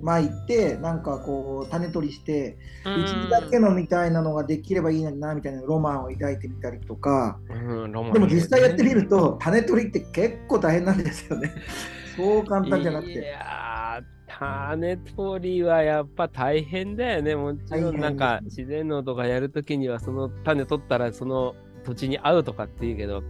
[0.00, 7.54] 巻いてなんかこう種取りしてうちだけのみたいなのができればいいのになみたいなロマンを抱いてみたりとか、で
[8.18, 11.52] も実際やってみると種取りって結構大変なんですよね。
[12.16, 13.20] そう簡単じゃなくいて。
[13.20, 14.04] やー、
[14.38, 17.36] 種取りはやっぱ大変だよね。
[17.36, 23.22] もちろんなんか自然農とかやるときにはその種取ったらその土地に合うとかっていうけど、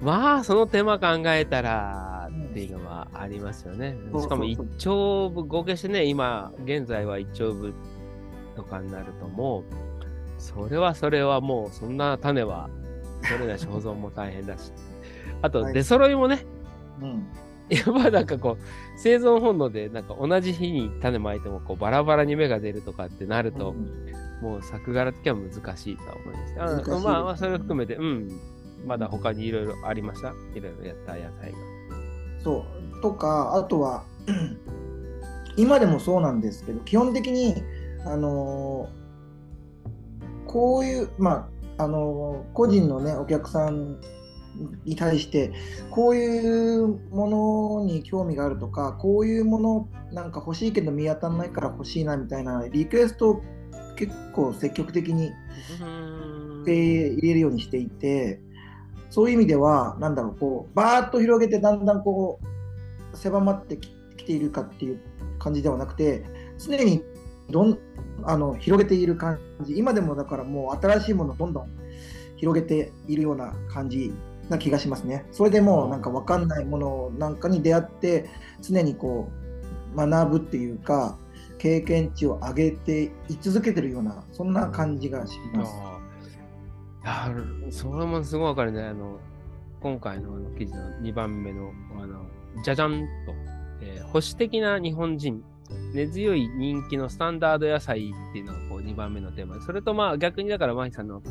[0.00, 2.19] まあその手間考えたら
[2.50, 3.96] っていうのはありますよね。
[4.20, 7.72] しかも一丁部、合計してね、今現在は一丁部
[8.56, 9.64] とかになるともう、
[10.38, 12.68] それはそれはもうそんな種は
[13.28, 14.72] 取れないし保存も大変だし。
[15.42, 16.44] あとはい出揃いもね、
[17.00, 17.26] うん
[17.70, 18.62] やっぱなんかこう
[18.98, 23.76] 生存本能でなんか同じ日に種まいてもこうバラバラに芽が出るとかってなると、
[24.42, 28.28] もう作柄的には難しいとは思いましいですねまあまあそれを含めて、うん、
[28.84, 30.34] まだ他にいろいろありました？
[30.54, 31.58] いろいろやった野菜が。
[32.42, 32.64] そ
[32.98, 33.00] う。
[33.00, 34.04] とかあとは
[35.56, 37.54] 今でもそうなんですけど基本的に
[38.04, 39.00] あのー
[40.46, 41.48] こういうま
[41.78, 44.00] ああのー個人のねお客さん
[44.84, 45.52] に対して
[45.90, 53.42] こういうものに興味があるとかこういうものなんか欲しいけど見当たらないから欲しいなみたいなリクエストを
[53.96, 55.30] 結構積極的に
[56.64, 58.40] で入れるようにしていて
[59.10, 62.40] そういう意味ではなんだろうこうバーッと広げてだんだんこ
[63.12, 65.00] う狭まってきているかっていう
[65.38, 66.24] 感じではなくて
[66.58, 67.02] 常に
[67.50, 67.78] どん
[68.22, 71.70] あの広げている感じ今でもだからもう新しいものをどんどん
[72.36, 74.12] 広げているような感じ
[74.48, 75.26] な気がしますね。
[75.30, 78.28] それでもうなんか分かんないものなんかに出会って
[78.60, 79.30] 常にこ
[79.94, 81.18] う学ぶっていうか
[81.58, 85.99] 経験値を上げてい続けてるようなそんな感じがします。
[87.10, 88.82] ああ、それもすごいわかるね。
[88.84, 89.18] あの、
[89.80, 92.24] 今回のあの記事の2番目の、あの、
[92.62, 93.06] じゃじゃんと、
[93.82, 95.42] えー保守的な日本人、
[95.94, 99.56] 根強い人気のスタンダード野菜っていうのがこう2番目のテーマ。
[99.56, 101.22] で、それとまあ逆にだから、マヒさんの、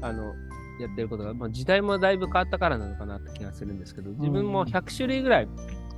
[0.00, 0.34] あの、
[0.80, 5.48] やってることが、まあ、時代もだいぶ変わったからなのかなって気がするんですけど、自分も100種類ぐらい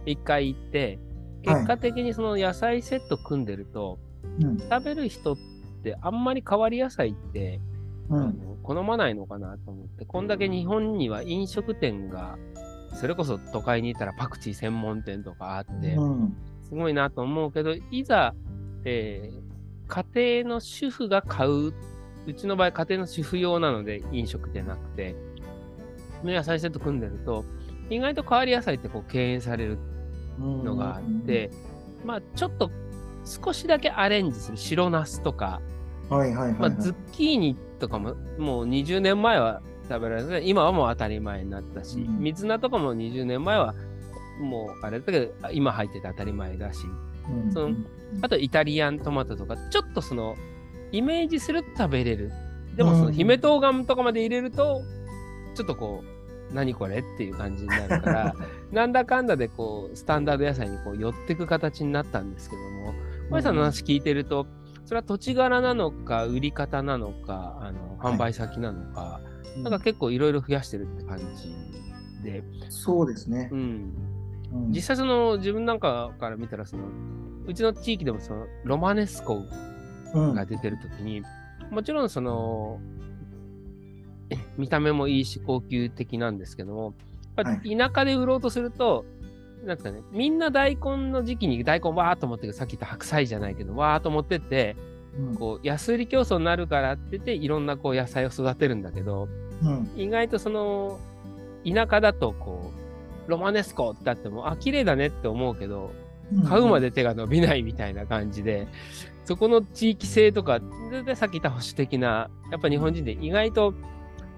[0.06, 0.98] 一回行って、
[1.46, 1.54] はい。
[1.56, 3.98] 結果的にその野菜セット組んでると、
[4.40, 5.36] うん食べる人っ
[5.84, 7.60] てあんまり変わり野菜って、
[8.08, 12.36] うん好まないのかなと思って、こんだけ日本には飲食店が、
[12.94, 16.36] それこそ都会にいたらパクチー専門店とかあって、うん。
[16.68, 18.34] すごいなと思うけど、いざ、
[18.84, 19.54] えー
[19.86, 21.72] 家庭の主婦が買う、
[22.26, 25.14] うちの場合家庭の主婦用なので飲食じゃなくて、
[26.22, 27.44] の野菜セット組んでると、
[27.90, 29.78] 意外と変わり野菜ってこう敬遠される
[30.38, 31.50] のがあって、
[32.04, 32.70] まあちょっと
[33.24, 35.60] 少しだけアレンジする白ナスとか、
[36.08, 42.18] はいはいはい、まズッキーニとかももう20年前は食べられない今はもう当たり前になったし、うん。
[42.20, 43.74] 水菜とかも20年前は
[44.40, 46.80] もうあれだけど今入ってて当たり前だし。
[47.28, 47.52] うん。
[47.52, 47.76] その
[48.22, 50.36] あとイタリアントマトとかちょっとその
[50.92, 52.32] イメージすると食べれる。
[52.76, 53.12] でもそのうん。
[53.12, 54.80] 姫冬瓜とかまで入れると
[55.54, 56.02] ちょっとこ
[56.50, 58.34] う何これっていう感じになるから
[58.72, 62.94] なんだかんだでこうスタンダード野菜にこう寄っていく形になったんですけども。
[63.30, 64.63] 小さんの話聞いてると、そ
[64.94, 69.20] れは土地柄なのか、売り方なのか、あの販売先なのか、
[69.62, 73.50] なんか結構いろいろ増やしてるって感じで、そうですね。
[73.52, 73.56] う。
[73.56, 73.92] ん、
[74.52, 74.70] うん。
[74.70, 76.84] 実際その自分なんかから見たらその、
[77.46, 79.42] うちの地域でもそのロマネスコ
[80.14, 80.34] うん。
[80.34, 81.22] が出てるときに、
[81.70, 82.80] もちろんその、
[84.30, 86.94] え見た目もいいし高級的なんですけども、
[87.36, 89.04] 田舎で売ろうとすると、
[89.64, 94.76] なんかね、みんな大根の時期に大根わーっと持ってさっき言った白菜じゃないけど、わーっと持ってって、
[95.18, 95.34] うん。
[95.36, 99.28] こう安売り競争になるからって言って、いろんなこう野菜を育てるんだけど、
[99.62, 99.90] うん。
[99.96, 100.98] 意外とその
[101.64, 102.72] 田舎だとこ
[103.26, 105.92] う、ロマネスコってあっても、あ、綺麗だねって思うけど、
[106.48, 108.66] 買うまで手が伸びないみたいな感じで、
[109.24, 113.74] そこの地域性とか、ででさっき言った保守的な、やっぱ日本人で意外と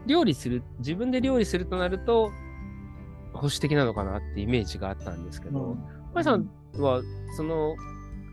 [0.07, 2.31] 料理する、自分で料理するとなると、
[3.37, 5.77] 保守的なのかなってイメージがあったんですけど、
[6.15, 6.25] うん。
[6.25, 7.03] さんは、
[7.37, 7.77] その、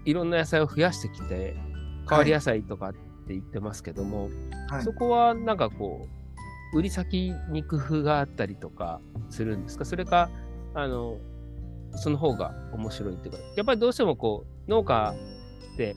[0.05, 1.55] いろんな野菜を増やしてきて、
[2.09, 4.29] 変わり野菜とかって言ってますけども、
[4.69, 4.83] はい。
[4.83, 6.07] そこはなんかこ
[6.73, 9.85] う、売り先に工夫があったりとかするんですか？
[9.85, 10.29] それか、
[10.73, 11.17] あの、
[11.95, 15.13] その方が面白いっていうか、やっぱりどうしてもこう、農家
[15.73, 15.95] って、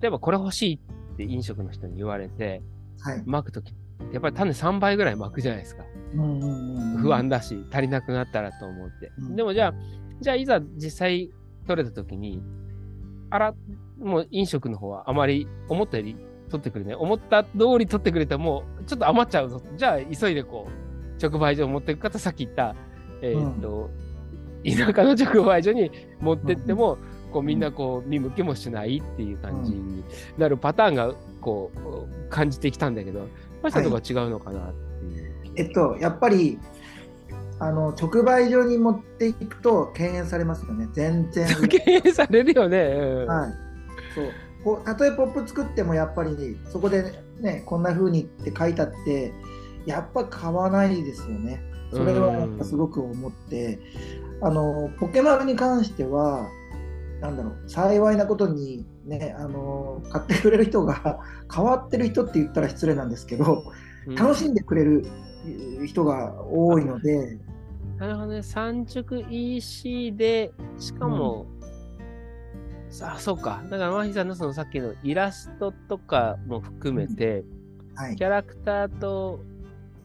[0.00, 0.80] 例えばこれ欲しい
[1.14, 2.62] って飲食の人に言われて、
[3.00, 3.22] はい。
[3.24, 3.74] 巻くとき、
[4.12, 5.84] やっぱり種3倍ぐらい巻くじゃないですか。
[6.14, 9.10] うんうんうん不安だし、足りなくなったらと思って。
[9.18, 9.74] うんでもじゃあ、
[10.20, 11.30] じゃあいざ実際
[11.66, 12.42] 取れたときに、
[13.30, 13.54] あら、
[13.98, 16.16] もう飲食の方はあまり思ったより
[16.50, 16.94] 取ってくれない。
[16.94, 19.62] 思った通り取ってくれても、ちょっと余っちゃうぞ。
[19.76, 22.74] じゃあ急いでこう、直売所を持っていく方、さっき言った、
[23.22, 23.90] えーっと、
[24.64, 25.90] 田舎の直売所に
[26.20, 26.98] 持ってっても、
[27.32, 30.04] こうみんなこう見向きもしないっていう感じに
[30.36, 33.26] なるパターンがこう感じてきたんだけど、
[33.62, 35.32] マシさんとか違うのかなっていう。
[35.56, 36.58] えっと、やっぱり
[37.58, 41.46] あの直売所に持っていくと敬遠されますよね、全然。
[41.68, 42.78] 敬遠されるよね。
[42.78, 43.26] うん。
[43.26, 43.52] はい、
[44.14, 44.24] そう。
[44.64, 49.32] こうたとえポップ作ってもやっぱりそこでねこんな風にって書いてあって
[49.86, 51.60] やっぱ買わないですよね。
[51.92, 53.78] それはやっぱすごく思って。
[54.44, 56.48] あのポケマルに関しては
[57.22, 61.20] なんだろう幸いなことにねあの買ってくれる人が
[61.54, 63.64] 変わってる人って言ったら失礼なんですけど
[64.06, 64.14] うん。
[64.14, 65.06] 楽しんでくれる
[65.86, 67.38] 人が多いので、
[67.98, 68.42] なるほどね。
[68.42, 71.46] 産直 EC で、しかも、
[72.88, 73.62] さあ、そうか。
[73.70, 77.44] だから、マヒさんのそのさっきのイラストとかも含めて、
[77.94, 78.16] はい。
[78.16, 79.40] キャラクターと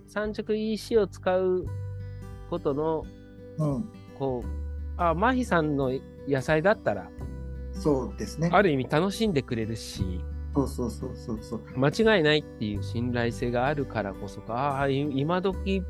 [0.07, 1.65] 産直 EC を使う
[2.49, 3.05] ことの、
[3.57, 4.47] うん、こう、
[4.97, 5.91] あ、マヒさんの
[6.27, 7.09] 野菜だったら、
[7.73, 10.21] そうですねある意味楽しんでくれるし、
[10.55, 15.83] そうそうそうそうそう間違いないっていう信頼性があるからこそか、ああ、い今時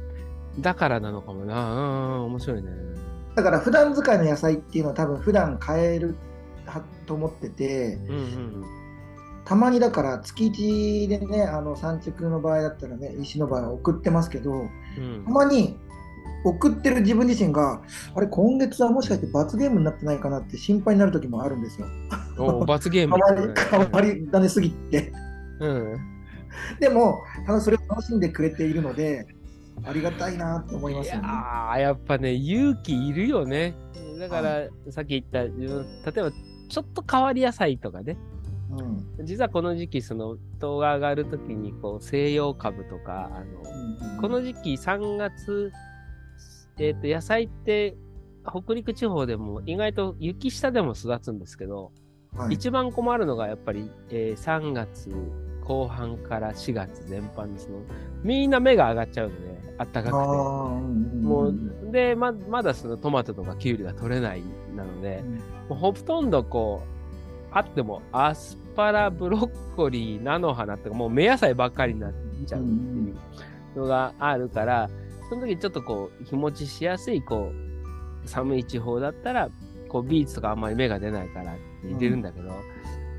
[0.60, 1.74] だからなのかもな。
[1.74, 2.70] うん、面白いね。
[3.36, 6.16] だから普段使いの野菜っていうのは多分普段買える
[6.66, 8.66] はと思っててうんうん
[9.46, 14.66] たまにだから月1でねあの産直の場合だったらね石の場合は送ってますけどう
[15.00, 15.24] ん。
[15.24, 15.78] たまに
[16.44, 17.82] 送ってる自分自身が
[18.16, 21.88] あれ今月はもしかして罰ゲームになってないかなって心配になる時もあるんですよ。
[22.38, 25.12] お 罰ゲーム変わり変わり種すぎて。
[25.60, 25.98] うん。
[26.80, 29.28] でもただそれを楽しんでくれているので
[29.86, 31.28] ありがたいなって思いますよね。
[31.28, 33.76] ああ、やっぱね、勇気いるよね。
[34.20, 36.32] だから、さっき言った、自分例えば、
[36.70, 38.18] ちょっと変わり野菜とかね。
[38.72, 45.72] うん実はこの時期、その、糖が上がるときに、こう、西洋株とか、あの、うんこの時期3月、
[46.80, 47.98] えっ、と、野菜って、
[48.46, 51.92] 北陸地方でも意外と雪下でも育つんですけど、
[52.36, 52.56] はい。
[52.56, 55.10] 一番困るのがやっぱり、えー3月
[55.68, 57.82] 後半から4月全般ですの
[58.24, 60.12] みんな目が上がっちゃうので、あったかくて。
[60.12, 64.44] もうんう、で、ま、まだそのトマトとかキュウリが取れない
[64.76, 65.24] なので、
[65.68, 66.98] もうほとんどこう、
[67.52, 72.14] あってもアスパラ、ブロッコリー、菜の花とか、もう目野菜ばっかりになっ
[72.46, 73.12] ちゃうってい
[73.76, 74.90] うのがあるから、
[75.30, 77.52] その時ちょっとこう、日持ちしやすい、こ
[78.26, 79.50] う、寒い地方だったら、
[79.90, 82.52] こう、ビーツとかあんまり芽が出ないからって入れるんだけど、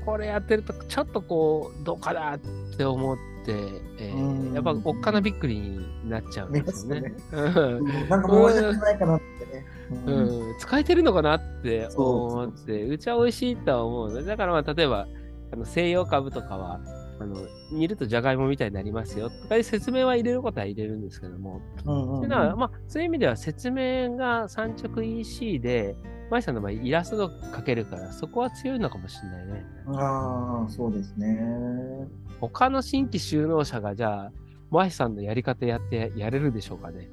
[0.05, 2.39] これやってると、ちょっとこう、どうかなっ
[2.77, 3.51] て思って、
[3.99, 4.53] えーうん。
[4.53, 7.13] やっぱおっかなびっくりになっちゃうんですよね。
[7.31, 7.41] う
[7.81, 8.09] ん。
[8.09, 9.65] なんか申し訳ないかなってね。
[10.05, 10.49] うん。
[10.49, 14.23] うん、使えてるのかなって思っそて、うちは美味しいとは思うの。
[14.23, 15.07] だからまあ、例えば、
[15.51, 16.79] あの西洋株とかは、
[17.19, 17.35] あの
[17.71, 25.95] 煮るとじゃがいもみたいになりますよとかいう説明は入れることは入れるんですけども、うんうんうんはまあ、そういう意味では説明が産直 EC で、
[26.31, 29.65] マイさんの場合イラストとかけるから、そこは強いのかもしれないね。
[29.87, 32.07] ああ、そうですね。
[32.39, 34.31] 他の新規就農者がじゃあ、
[34.71, 37.09] マイさんのやり方やってやれるでしょうかね。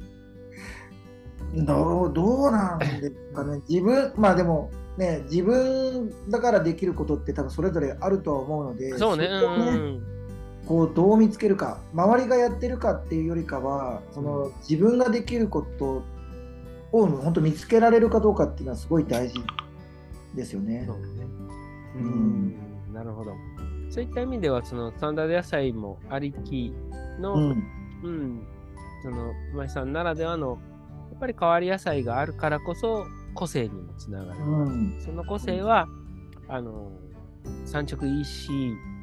[1.55, 3.61] どうどうなんですかね。
[3.69, 9.29] 自分、まあでも、ね、自分だからできることって多分それぞれあるとは思うので、そうね。
[9.29, 10.17] こをうん
[10.67, 16.03] こうどう見つけるか、周りがやってるかっていうよりかは、その自分ができること
[16.91, 19.41] を本当見つけられるかどうかっていうのはすごい大事
[20.35, 20.95] ですよねそ。
[20.95, 21.05] うね。
[21.95, 22.05] ううん
[22.91, 23.33] ん、なるほど。
[23.91, 26.75] そういった意味では、そのスタンダード野菜もありき
[27.21, 28.47] の、ううん、ん、
[29.05, 30.59] その、馬井さんならではの、
[31.11, 33.07] やっぱり変わり野菜があるからこそ、
[33.37, 34.41] 個性にもつながる。
[34.41, 35.87] うん、その個性は、
[36.49, 36.91] あの、
[37.65, 38.51] 産直 EC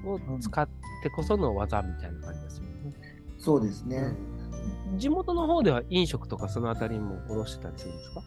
[0.06, 0.68] を使っ
[1.02, 2.94] てこその技みたいな感じですよね。
[3.38, 4.14] そうですね。
[4.98, 8.22] 地元の方では飲食とかそのあたりも卸してたりするんですか？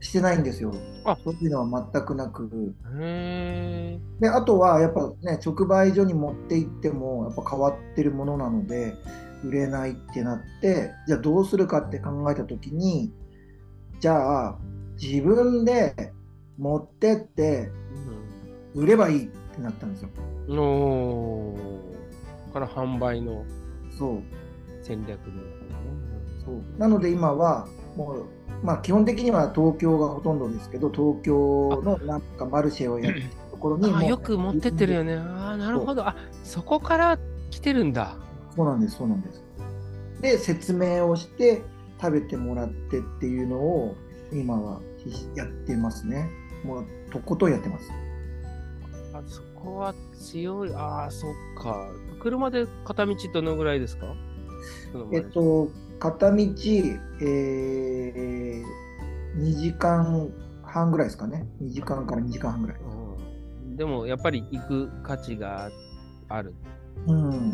[0.00, 0.72] してないんですよ。
[1.04, 2.74] あそういうのは全くなく。
[3.00, 4.20] へー。
[4.20, 8.94] であとはやっぱね直売所に持って行ってもやっぱ変わってるものなので
[9.44, 13.12] 売れないってなってじゃあどうするかって考えた時に
[14.00, 14.58] じゃあ
[15.00, 16.12] 自分で
[16.58, 17.70] 持ってって
[18.74, 20.08] 売ればいいってなったんですよ。
[20.48, 23.44] うん、おーから販売の
[23.98, 24.22] そう
[24.82, 25.32] 戦略で。
[26.44, 27.66] そうなので今は
[27.96, 28.26] もう、
[28.62, 35.16] まあ、基本的には東京がほとんどですけど東京のなんかマルシェをやってるところにあよく持ってってるよね。
[35.16, 36.06] ああ、なるほど。
[36.06, 37.18] あそこから
[37.50, 38.16] 来てるんだ。
[38.54, 39.42] そうなんです、そうなんです。
[40.20, 41.62] で、説明をして、
[42.00, 43.96] 食べてもらってっていうのを、
[44.34, 44.80] 今は
[45.36, 46.28] やってますね。
[46.64, 47.90] もう、とことんやってます。
[49.12, 50.74] あそこは強い。
[50.74, 51.32] ああ、そっ
[51.62, 51.88] か。
[52.20, 54.06] 車で片道どのぐらいですか？
[55.12, 55.68] えっと、
[55.98, 56.36] 片道、
[57.20, 58.64] えー、
[59.36, 60.30] 2時間
[60.62, 61.46] 半ぐらいですかね。
[61.62, 62.78] 2時間から2時間半ぐらい。
[62.80, 65.70] うんん、でもやっぱり行く価値が
[66.28, 66.54] ある
[67.06, 67.52] うん。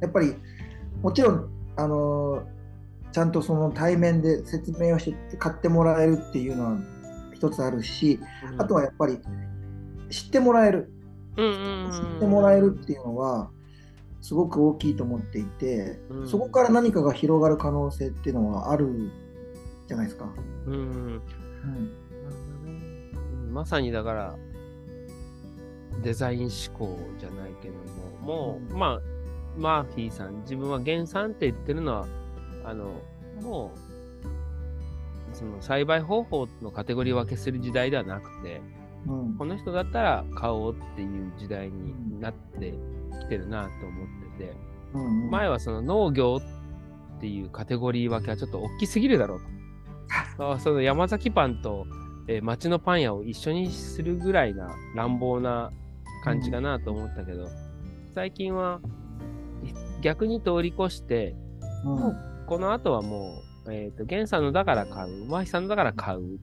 [0.00, 0.34] やっぱり
[1.02, 2.42] もちろんあの
[3.12, 6.78] ちゃんとその対面で説明をして買ってもらえるっていうのは
[7.34, 8.20] 一つあるし、
[8.52, 8.60] うん。
[8.62, 9.18] あとはやっぱり
[10.10, 10.92] 知ってもらえる、
[11.36, 13.50] 知ってもらえるっていうのは
[14.20, 16.28] すごく大きいと思っていて、うん。
[16.28, 19.10] そこから何かが広がる可能性っていうのはある
[19.86, 20.28] じゃないですか。
[20.66, 20.74] うん。
[20.74, 21.22] うん。
[22.66, 23.52] うん。
[23.52, 24.36] まさにだから
[26.02, 27.74] デザイン思考じゃないけど
[28.24, 28.78] も、もう、うん。
[28.78, 29.00] まあ、
[29.56, 32.06] マーフィーさん、自分は原産って言ってるのは、
[32.68, 33.00] あの、
[33.40, 33.72] も
[35.32, 38.60] う、その栽培方法のカテゴリー分けする時代ではなくて、
[39.06, 39.34] うん。
[39.36, 42.74] この人だったら買おうっていう時代になって
[43.20, 44.56] きてるなと思ってて、
[44.94, 46.40] うん前はその農業
[47.16, 49.40] っていうカテゴリー分けはちょっと大きすぎるだろう
[50.38, 50.52] と。
[50.52, 51.86] あその山崎パンと、
[52.26, 55.72] えー町のパン屋を一緒にするぐらいな乱暴な
[56.24, 57.48] 感じかなと思ったけど、
[58.14, 58.80] 最近は
[60.02, 61.34] 逆に通り越して、
[61.84, 66.38] うんこの後はもう、えっ、と、源さんのだから買う、マヒさんのだから買う。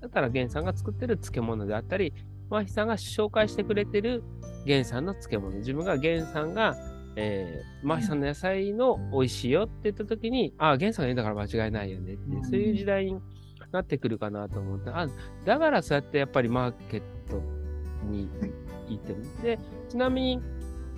[0.00, 2.14] だったら源さんが作ってる漬物であったり、
[2.48, 4.22] マヒさんが紹介してくれてる
[4.64, 5.56] 源さんの漬物。
[5.56, 6.76] 自分が源さんが、
[7.16, 13.20] えー、マヒさんの野菜の美味しいよって言った時に、ああ、源さんが言うんだから間違いないよねって、そういう時代に
[13.72, 15.08] なってくるかなと思って、あ、
[15.44, 17.42] だからそうやってやっぱりマーケット
[18.04, 18.28] に
[18.88, 19.22] 行ってる。
[19.42, 20.40] で、ちなみに、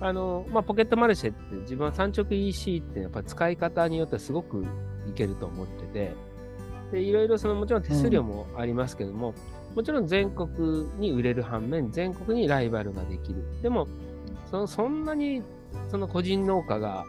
[0.01, 4.65] あの、まあ、ポケットマルシェって自分は産直 EC ってやっぱ使い方によってはすごく
[5.07, 6.15] いけると思ってて、
[6.91, 9.35] で、いろいろそのもちろん手数料もありますけども、
[9.75, 13.43] もちろん全国に売れる反面、全国にライバルができる。
[13.61, 13.87] でも、
[14.49, 15.43] そのそんなに
[15.89, 17.05] その個人農家が、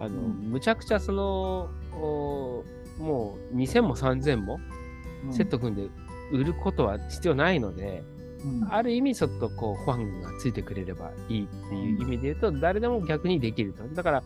[0.00, 0.50] あの、うん。
[0.50, 2.64] むちゃくちゃその、お
[2.98, 4.60] もう2000も3000も
[5.30, 5.88] セット組んで
[6.32, 8.19] 売ることは必要ないので、うん
[8.70, 13.82] ある意味ちょっとこうファンがついてくれればいいっていう意味で言うと、誰でも逆にできると。
[13.94, 14.22] だから、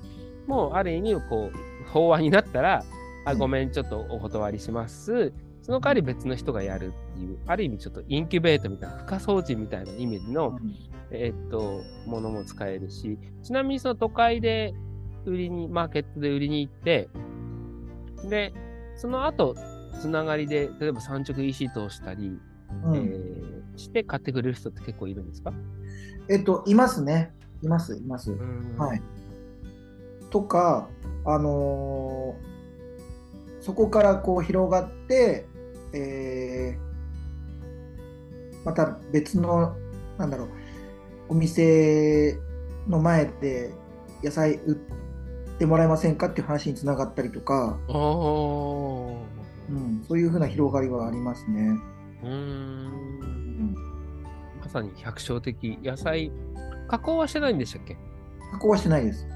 [0.47, 2.85] もうある意味こう、法案になったら、
[3.25, 3.39] あ、うん。
[3.39, 5.33] ごめん、ちょっとお断りします。
[5.63, 10.59] その代わり別の人がやるっていう、ある意味ちょっとインキュベートみたいな、負荷装置みたいなイメージの、
[11.11, 14.75] えーっと、ものも使えるし、ちなみにその都会で
[15.25, 17.09] 売りに、マーケットで売りに行って、
[18.29, 18.53] で、
[18.97, 19.57] その後、
[20.01, 22.39] つながりで、例えば産直 EC 通したり、
[22.85, 22.97] うん。
[22.97, 25.53] えーして買ってくれる人って結構いるんですか？
[26.29, 27.33] えっと、いますね。
[27.63, 28.33] います、います。
[28.79, 29.03] はい。
[30.31, 30.89] とか、
[31.25, 32.55] あのー
[33.61, 35.47] そこからこう広がって、
[35.95, 39.75] えーまた別の、
[40.19, 40.49] なんだろう、
[41.31, 42.39] お店
[42.87, 43.73] の前で
[44.23, 44.77] 野菜売っ
[45.59, 49.17] てもらえませんかっていう話につながったりとか、お
[49.71, 51.75] うん、そういうふうな広がりはありますね。
[52.23, 53.04] ーうん
[54.75, 55.79] さに百姓的。
[55.83, 56.31] 野菜
[56.89, 57.97] 加工はしてないんでしたっけ？
[58.53, 59.27] 加工はしてないです。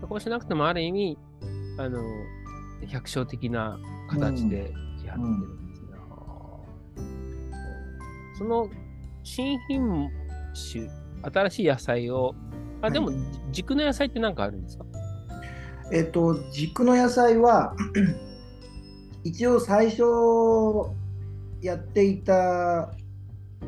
[0.00, 1.18] 加工しなくてもある意味
[1.78, 2.00] あの
[2.86, 4.72] 百姓的な形で
[5.04, 5.88] やってるんですね、
[8.38, 8.68] その
[9.22, 10.10] 新品
[10.72, 10.88] 種
[11.22, 12.34] 新しい野菜を
[12.82, 13.16] あでも、はい
[13.52, 14.84] 軸の野菜って何かあるんですか？
[15.92, 17.76] えっと、軸の野菜は
[19.24, 20.02] 一応最初
[21.60, 22.92] やっていた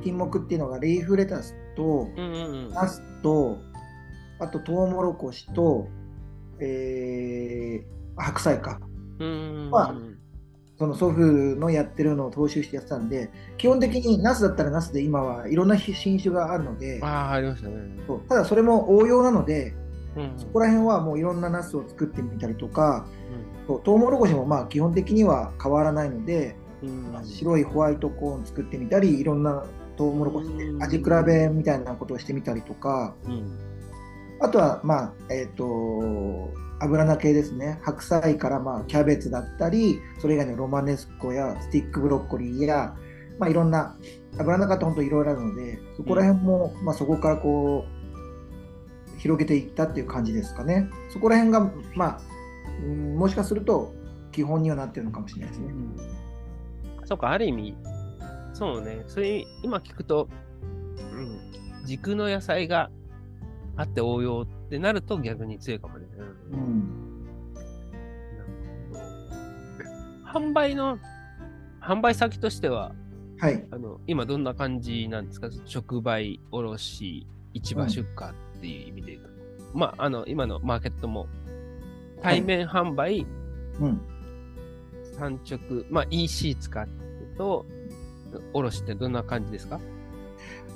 [0.03, 2.34] 品目っていうのがリーフレタスとうんうん
[2.66, 2.70] うん。
[2.70, 3.59] ナスと
[4.38, 5.88] あとトウモロコシと、
[6.61, 8.80] えー白菜か。
[9.18, 9.95] うんうんうんまあ
[10.76, 17.76] その祖父のやってるのを踏襲してやってたんで基本的にナスだったらナスで今はいろんな品種があるのでああありましたね、
[18.09, 18.20] そう。
[18.28, 19.72] ただそれも応用なので
[20.16, 23.07] うんそこら辺はもういろんなナスを作ってみたりとか
[23.68, 27.24] そうトウモロコシもまあ基本的には変わらないのでうんうん。
[27.24, 29.64] 白いホワイトコーン作ってみたりいろんな
[29.97, 30.82] トウモロコシでうん。
[30.82, 33.59] 味比べみたいなことをしてみたりとかうん。
[34.40, 37.78] あとはまあえっ、と油菜系ですね。
[37.82, 42.95] 白菜からまあキャベツだったりそれ以外のロマネスコやスティックブロッコリーや
[43.38, 43.97] まあいろんな
[44.38, 50.90] 油菜科って本当いろいろあるのでそこら辺も、まあ、そこからこう広げていったっていう感じですかね。
[51.11, 52.20] そこら辺がまあ
[52.82, 53.95] うんもしかすると
[54.32, 55.72] 基本にはなってるのかもしれないですね。
[57.07, 57.76] そうか、ある意味、
[58.55, 60.28] そうね、それ今聞くと、
[61.12, 62.90] うん、軸の野菜が
[63.76, 66.07] あって応用ってなると逆に強いかもね。
[66.52, 66.59] うん。
[66.59, 67.24] うん。
[67.55, 67.61] な
[68.40, 68.46] る
[68.92, 70.98] ほど販売の、
[71.82, 72.94] 販売先としては、
[73.38, 75.48] はい、あの今どんな感じなんですか？
[75.48, 79.30] 直売、卸、市場うん出荷っていう意味で言うと。
[79.76, 81.26] まあ、あの、今のマーケットも、
[82.22, 83.26] 対面販売、
[83.80, 84.00] うん。
[85.18, 85.59] 産直、
[85.90, 86.92] まあ EC 使って
[87.36, 87.66] と、
[88.53, 89.80] 卸ってどんな感じですか？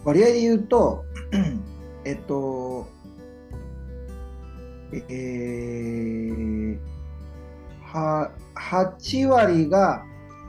[0.04, 1.04] 割合で言うと、
[2.04, 2.86] えっと、
[4.92, 6.78] えー、
[7.82, 10.04] は8割が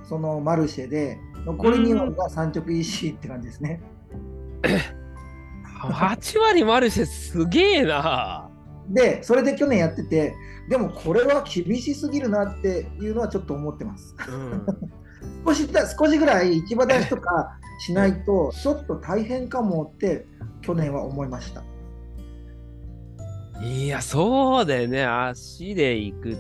[0.08, 3.82] そのマルシェで、残り2割が産直 EC って感じですね。
[5.82, 8.50] 8割マルシェすげえな。
[8.90, 10.36] で、それで去年やってて、
[10.70, 14.16] でもこれは厳しすぎるなっていうのはちょっと思ってます。
[14.30, 14.66] うん、
[15.46, 20.26] 少しだ少しぐらい市場出しとかしないと、ちょっと大変かもって
[20.62, 21.64] 去年は思いました。
[23.62, 25.06] いや、そうだよね。
[25.06, 26.38] 足で行く。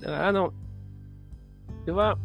[0.00, 0.52] だから、あの、
[1.86, 2.18] では、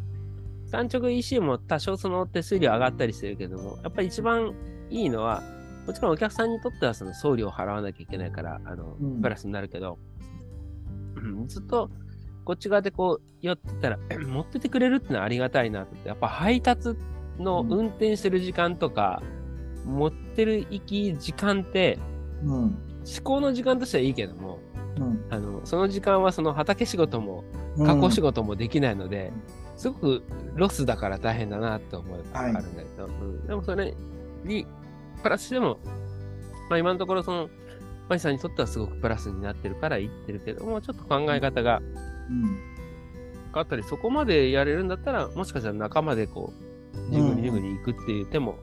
[0.66, 4.54] 産直 EC も多少その手数料上がったりしてるけども、やっぱり一番
[4.90, 5.42] いいのは、
[5.86, 9.98] もちろんお客さんにとってはその送料を払わなきゃいけないから、あの、うんプラスになるけど、
[11.16, 11.90] うんずっと
[12.48, 16.96] こっち側でこう寄ってたら、 持っててくれるってのはありがたいなと思って、やっぱ配達
[17.38, 17.72] のうん。
[17.74, 19.22] 運転してる時間とか、
[19.84, 22.00] 持ってる行き時間って、
[22.46, 22.52] うん。
[22.54, 22.76] 思
[23.22, 24.60] 考の時間としてはいいけども、
[24.98, 25.26] うん。
[25.30, 27.44] あのその時間はその畑仕事も
[27.76, 27.86] うん。
[27.86, 29.34] 加工仕事もできないので、
[29.76, 30.24] すごく
[30.56, 32.68] ロスだから大変だなって思うがあるんだけ
[32.98, 33.46] ど、うん。
[33.46, 33.94] でもそれ
[34.46, 34.66] に
[35.22, 35.80] プラスしても、
[36.70, 37.50] まあ、今のところその
[38.08, 41.82] マイさんにとってはすごくプラスになってるから言ってるけどもちょっと考え方が
[42.30, 42.44] うん。
[42.44, 44.88] 変わったりそこまでやれるん。
[44.88, 48.58] だったらもしかしたら仲間でこうジグにジグに行くっていう手も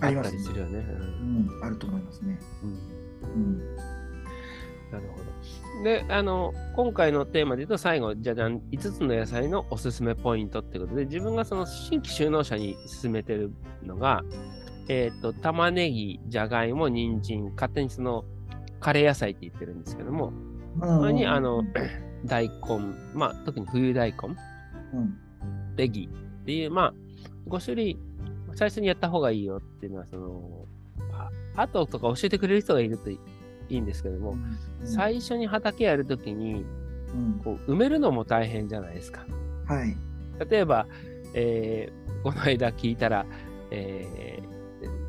[0.00, 0.78] あったりするよね。
[0.78, 2.38] うん、あると思いますね。
[3.34, 3.76] うん。
[4.90, 5.84] なるほど。
[5.84, 14.22] で、あの、今回のテーマで言うと、最後、じゃじゃん、5つの野菜のおすすめポイントってことで、自分がその新規就農者に勧めてるのが、
[14.88, 18.24] えっ、と、玉ねぎ、じゃがいも、人参、勝手にその、
[18.80, 19.80] カレー野菜って言ってるん。
[19.80, 20.32] ですけども、
[20.80, 21.64] それに、あの、
[22.26, 24.18] 大根、まあ、特に冬大根、
[24.94, 25.18] うん。
[25.76, 26.08] ネギ
[26.42, 26.94] っていう、まあ、
[27.48, 27.98] 5種類、
[28.54, 30.66] 最初にやった方がいいよっていうのは、その、
[31.12, 33.18] ああととか教えてくれる人がいるとい
[33.68, 34.36] いんですけども、
[34.84, 36.64] 最初に畑やるときに
[37.14, 37.40] うん。
[37.42, 39.24] こう埋めるのも大変じゃないですか。
[39.66, 39.96] はい。
[40.48, 40.86] 例えば、
[41.34, 43.24] えーこの間聞いたら、
[43.70, 44.49] えー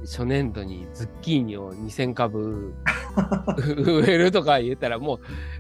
[0.02, 2.74] 初年度にズッキーニを2000株
[3.78, 5.20] 植えるとか言ったらも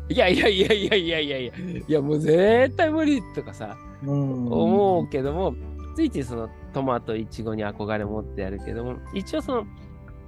[0.09, 4.51] ういやいやいやいやいやいやいやいやもう絶対無理とかさうん。
[4.51, 5.55] 思うけども
[5.95, 9.65] ついついそのトマトイチゴに憧れ持ってやるけども一応その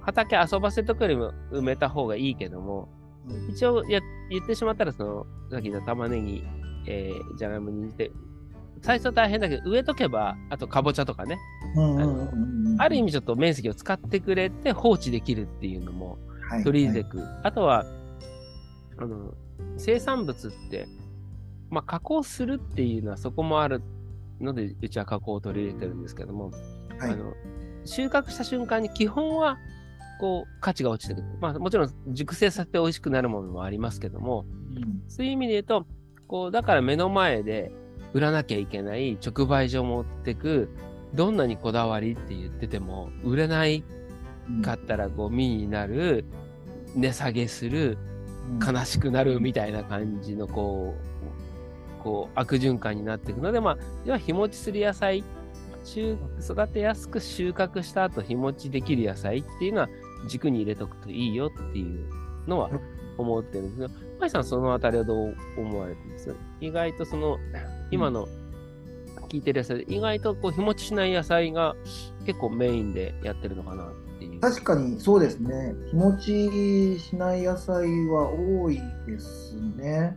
[0.00, 2.88] 畑遊ばせとくよりも埋めた方がいいけども
[3.28, 3.50] うん。
[3.50, 4.00] 一応や
[4.30, 6.42] 言ってしまったら、その、さっき言った玉ねぎ、
[6.86, 8.10] えー、じゃがいもにして、
[8.84, 11.38] 最初大変だけど、植えとけば、あとかぼちゃとかね。
[12.78, 17.26] ある意味ちょっと面積を使ってくれて放置できるっていうのもはい、取り入れていく。
[17.42, 17.86] あとは、
[18.98, 19.32] あの、
[19.78, 20.86] 生産物って、
[21.70, 23.80] まあ、加工するっていうのはそこもある
[24.38, 26.50] ので、うちは加工を取り入れてるんですけども、
[26.98, 27.10] はい。
[27.12, 27.32] あの
[27.86, 29.58] 収穫した瞬間に基本は
[30.20, 31.26] こう価値が落ちてくる。
[31.40, 34.44] まあもちろん熟成させて美味しくなるものもありますけども、
[34.76, 35.86] うんそういう意味で言うと、
[36.28, 37.72] こうだから目の前で
[38.14, 40.70] 売らなきゃいけない直売所を持ってく、
[41.12, 43.84] どんなにこだわりって言ってても、売れない
[44.62, 46.24] かったらゴミになる、
[46.96, 47.98] 値下げする、
[48.60, 48.74] うん。
[48.74, 50.94] 悲しくなるみたいな感じのこ
[52.00, 55.24] う、こう悪循環になっていくので、まあ、要は日持ちする野菜、
[55.84, 59.88] 収育てやすく収穫した後日持ちできる野菜っていうのは
[60.28, 62.08] 軸に入れとくといいよっていう
[62.46, 62.70] のは
[63.18, 66.34] 思ってるんですけど、マイさんそのあたりはどう思われてます？
[66.60, 67.38] 意外とその、
[67.94, 68.28] 今の
[69.28, 71.76] 聞いてる野菜で意外とこう日持ちしない野菜が
[72.26, 74.40] 結構メインでやってるのかなっていう。
[74.40, 75.74] 確かにそうですね。
[75.90, 80.16] 日持ちしない野菜は多いですね。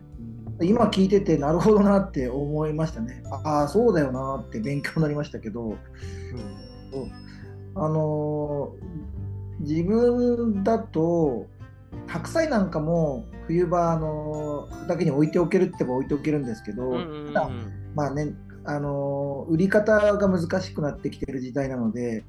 [0.60, 3.22] 今聞いててなるほどなって思いましたね。
[3.44, 5.76] ああ、そうだよなって勉強になりましたけど、
[7.76, 9.08] あのー
[9.60, 11.46] 自分だと
[12.06, 16.92] 白菜なんかも冬場、あのー畑に置いておけるって言えば置いておけるんですけど、
[17.32, 17.50] ただ
[17.94, 18.34] まあね、
[18.64, 22.24] あのー売り方が難しくなってきてる時代なので、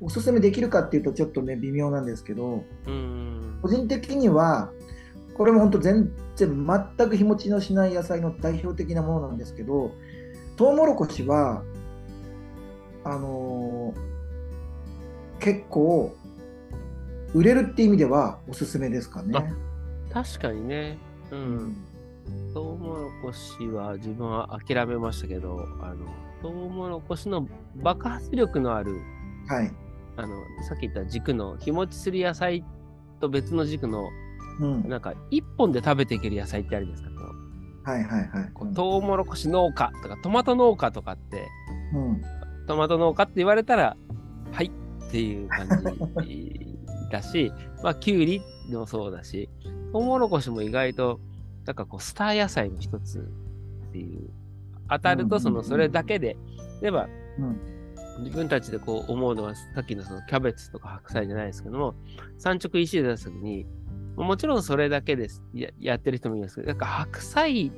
[0.00, 4.70] おすすめできるかっていうとちょっとね、微妙なんですけど、うん個人的には、
[5.34, 6.66] これも本当全然
[6.96, 9.92] 全く日持ちのしない野菜の代表的なものなんですけど、
[10.56, 11.62] トウモロコシは、
[13.04, 14.12] あのー
[15.38, 16.14] 結構、
[17.34, 19.52] 売れるって意味ではおすすめですかね。
[20.12, 20.98] 確かにね。
[21.30, 21.36] う。。
[21.36, 21.92] うん
[22.54, 26.06] トウモロコシは自分は諦めましたけど、あの、
[26.42, 29.00] トウモロコシの爆発力のある、
[29.48, 29.72] はい。
[30.16, 30.36] あの、
[30.68, 32.64] さっき言った軸の日持ちする野菜
[33.20, 34.08] と別の軸の、
[34.60, 34.88] うん。
[34.88, 37.90] なんか一本で食べていける野菜ってあるじゃないですか。
[37.90, 38.50] はいはいはい。
[38.52, 41.48] こうトウモロコシ農家とかトマト農家とかって、
[41.94, 42.22] うん。
[42.68, 43.96] トマト農家って言われたら、
[44.52, 44.70] はい
[45.08, 45.68] っていう感
[46.24, 46.71] じ
[47.12, 47.52] だし、
[47.82, 49.48] まあ、きゅうりもそうだし、
[49.92, 51.20] トウモロコシも意外と、
[51.64, 53.18] なんかこう、スター野菜の一つ
[53.88, 54.30] っていう、
[54.88, 56.36] 当たると、その、それだけで、
[56.80, 57.08] 例えば、
[57.38, 57.60] うん
[58.18, 61.94] 自分たちでこう思うのは、さっきのそのキャベツとか白菜じゃないですけども、
[62.38, 63.66] 産直石で出すときに、
[64.16, 67.72] もちろんそれだけですややってる人もいますけど、なんか白菜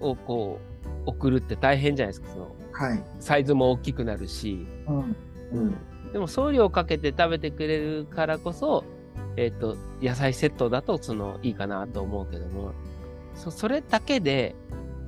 [0.00, 0.58] をこ
[1.06, 3.04] う送るって大変じゃないですか、そのはい。
[3.20, 5.16] サイズも大きくなるし、うん。
[5.52, 5.74] うん。
[6.12, 8.84] でも送料かけて食べてくれるからこそ、
[9.36, 12.72] えっ、と、野菜セットだとそのいいかなと思うけども、
[13.34, 14.54] そそれだけで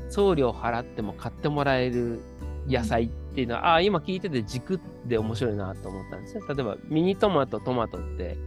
[0.09, 2.21] 送料払っても買ってもらえる
[2.67, 6.43] 野菜っていうのは、ああ、今聞いてて軸で面白いなと思ったんですね。
[6.49, 8.39] 例えばミニトマト、トマトって、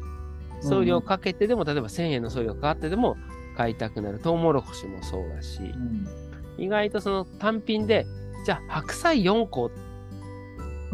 [0.62, 3.18] 送料かけてでも、例えば1000円の送料かかってでも
[3.56, 4.20] 買いたくなる。
[4.20, 6.08] トウモロコシもそうだし、うん。
[6.58, 8.08] 意外とその単品で、
[8.46, 9.70] じゃあ白菜4個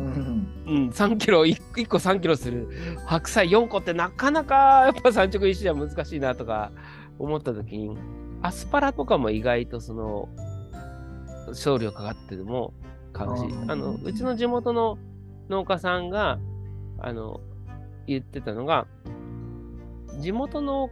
[0.03, 0.63] うん。
[0.65, 2.67] うん、3キロ1、1個3キロする
[3.05, 6.71] 白菜4個ってなかなかやっぱ産直石じゃ難しいなとか
[7.19, 7.97] 思った時に、
[8.41, 10.29] アスパラとかも意外とその、
[11.53, 12.73] 送料かかってでも
[13.11, 14.97] 買うし、あの、うちの地元の
[15.49, 16.39] 農家さんが、
[16.99, 17.41] あの、
[18.07, 18.87] 言ってたのが、
[20.19, 20.89] 地元農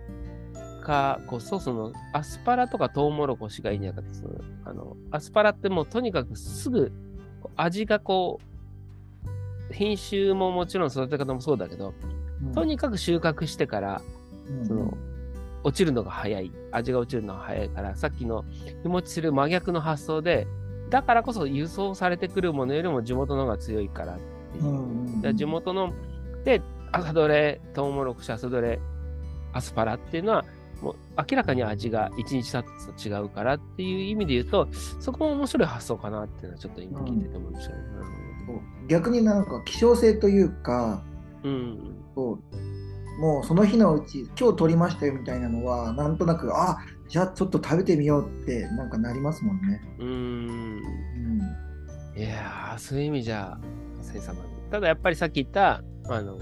[0.81, 4.29] 家こそ、その、アスパラとかトウモロコシがいいんじゃなその、
[4.65, 6.91] あの、アスパラってもうとにかくすぐ、
[7.55, 8.50] 味がこう、
[9.71, 11.93] 品種ももちろん育て方もそうだけど、
[12.53, 14.01] とにかく収穫してから、
[14.47, 14.97] うんその、
[15.63, 18.45] 落ちるのが早い、味が落ちるのが早いから、さっきの
[18.83, 20.47] 日持ちする真逆の発想で、
[20.89, 24.19] だからこそ輸送されてくるものよりも地元の方が強いからっ
[24.51, 24.65] ていう。
[24.65, 25.93] うん地元の、
[26.43, 26.61] で、
[26.91, 28.79] 朝どれ、トウモロコシ、朝どれ、
[29.53, 30.45] アスパラっていうのは、
[30.81, 30.95] もう
[31.29, 34.67] 明らかに味が一日経つと違うからっていう意味で言うと、
[34.99, 37.77] そこも面白い発想かなっていうのはちょっと今聞いてて思いましたね。
[37.93, 38.20] そう
[38.87, 41.03] 逆になんか希少性というか、
[41.43, 41.97] うん。
[42.15, 46.77] そうもうその日のうち今日取りましたよみたいなのはなんとなくあ
[47.07, 49.81] じゃあちょっと食べてみようってなんかなりますもんね。
[49.99, 50.07] うん。
[50.07, 50.81] うん
[52.15, 53.57] いやー、そういう意味じゃ、
[54.01, 56.37] 生産がただやっぱりさっき言った、あの、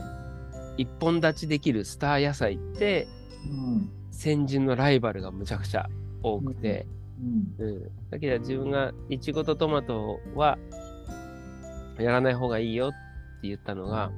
[0.78, 3.08] 一本立ちできるスター野菜って、
[3.48, 5.88] うん先人のライバルがむちゃくちゃ
[6.24, 6.86] 多くて、
[7.60, 8.10] うんうん。
[8.10, 10.58] だけど自分がイチゴとトマトは
[12.02, 12.92] やらない方がいいよっ
[13.42, 14.12] て言ったのが、やっ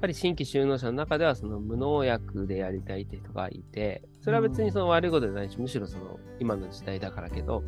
[0.00, 7.62] ぱり新規就農者の中ではその無農薬でやりたいって人がいて、それは別にその悪いことじゃないし、むしろその今の時代だからけど、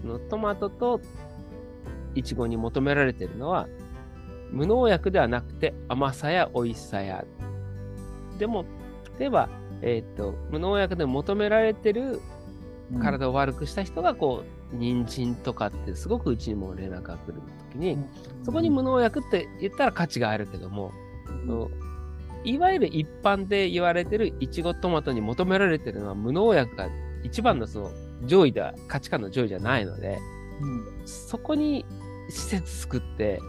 [0.00, 1.00] そのトマトと
[2.14, 3.68] イチゴに求められてるのは、
[4.50, 7.24] 無農薬ではなくて甘さや美味しさや。
[8.38, 8.64] でも、
[9.18, 9.48] 例えば、
[9.82, 12.20] えっ、と、無農薬で求められてる
[12.92, 13.00] うん。
[13.00, 17.34] 体を悪くした人がこう人参とかってすごくうちにも連絡が来る
[17.68, 17.98] 時に、
[18.44, 20.92] そこに無農薬って言ったら価値があるけども、
[21.46, 21.70] の
[22.44, 26.88] いわゆる一般で言われてるいちごトマトに求められてるのは無農薬が
[27.24, 27.90] 一番のその
[28.24, 30.18] 上位では価値観の上位じゃないので
[30.60, 31.84] うんそこに
[32.30, 33.40] 施設作って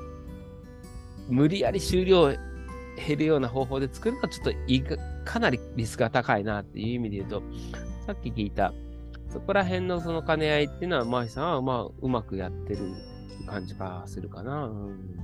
[1.27, 2.29] 無理やり収量
[3.07, 7.43] 減るような方法で作るのはちょっといいかかなりリスクが高いなっていう意味で言うと
[8.05, 8.73] さっき聞いた
[9.29, 12.79] そこら辺のその兼ね合いっていうのはマヒさんはまあうまくやってる
[13.49, 14.67] 感じがするかな。
[14.67, 15.19] うん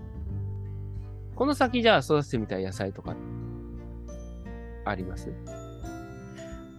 [1.36, 3.14] この先じゃあ育ててみたい野菜とか
[4.86, 5.34] あります？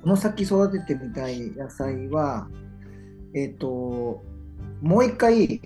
[0.03, 2.49] この先育ててみたい野菜は、
[3.35, 4.25] えっ、と、
[4.81, 5.61] もう一回、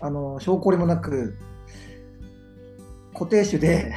[0.00, 1.36] あの、証拠りもなく、
[3.12, 3.94] 固定種で。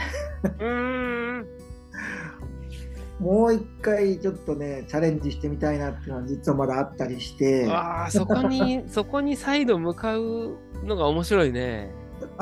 [3.19, 11.91] もう一回ちょっとね、チャレンジしてみたいなっていうのは実はまだあったりして、あ、ああ、そこに、そこに再度向かうのが面白いね。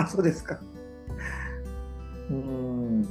[0.09, 0.59] そうですか。
[2.29, 3.03] うーん。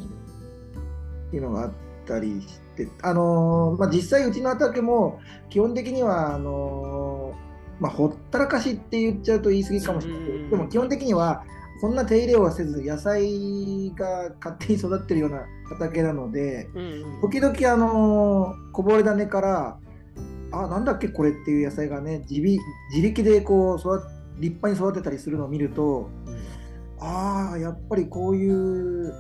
[1.29, 1.73] っていうのがあっ
[2.07, 11.45] たりして、あのーまあ、実際うちの畑も基本的にはあのーまあ、ほったらかしって言っちゃうと言い過ぎかもしれないけうんど、でも基本的には
[11.81, 19.79] そんな手入れをせず野菜が勝手に育ってるような畑なので、うん時々あのーこぼれ種から
[20.53, 22.43] あなんだっけこれっていう野菜がね自
[23.03, 24.03] 力でこう育
[24.43, 26.11] 立派に育てたりするのを見ると
[26.99, 29.13] ああやっぱりこういう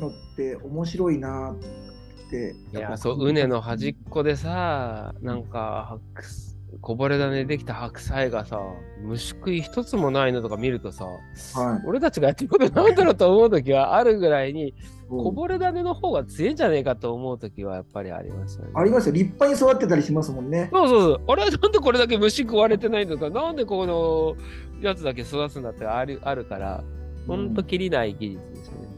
[0.00, 2.54] のって面白いなって。
[2.72, 8.60] いや、そう、うねの端っこでさ、なんか、白こぼれ種でできた白菜がさ、
[9.02, 11.86] 虫食い一つもないのとか見るとさ、はい。
[11.86, 14.74] 俺たちがやってることなんだろうと思うときはあるぐらいに、
[15.08, 18.72] ここぼれ種の方が強いんじゃねえかと思うときはやっぱりありますよね。
[18.74, 19.14] ありますよ。
[19.14, 20.68] 立派に育ってたりしますもんね。
[20.70, 21.20] そうそうそう。
[21.26, 24.36] あれなんでこれだけ虫食われてないのか、なんでこの
[24.80, 26.84] やつだけ育つんだってあるあるから、
[27.26, 28.88] ほんときりない技術ですよね。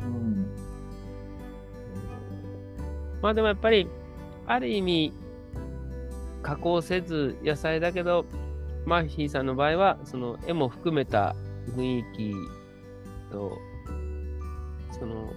[0.00, 0.46] うん
[3.22, 3.86] まあでもやっぱり、
[4.46, 5.12] ある意味、
[6.42, 8.24] 加工せず野菜だけど、
[8.86, 11.36] マーヒーさんの場合は、その絵も含めた
[11.76, 12.34] 雰囲気
[13.30, 13.58] と、
[14.98, 15.30] その、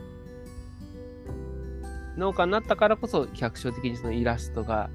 [2.18, 4.90] 農家になったからこそ百姓的にそのイラストが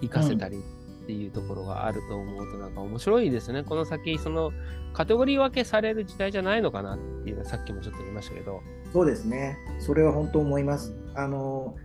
[0.00, 0.60] 活かせたりっ
[1.06, 3.62] ていうところがあると思うとなんか面白いですね。
[3.62, 4.52] この先、その
[4.92, 8.60] カテゴリー分けされる時代じゃないのかなっていうのはさっきもちょっと言いましたけど。
[8.92, 9.56] そうですね。
[9.78, 10.96] それは本当思います。
[11.14, 11.76] あの、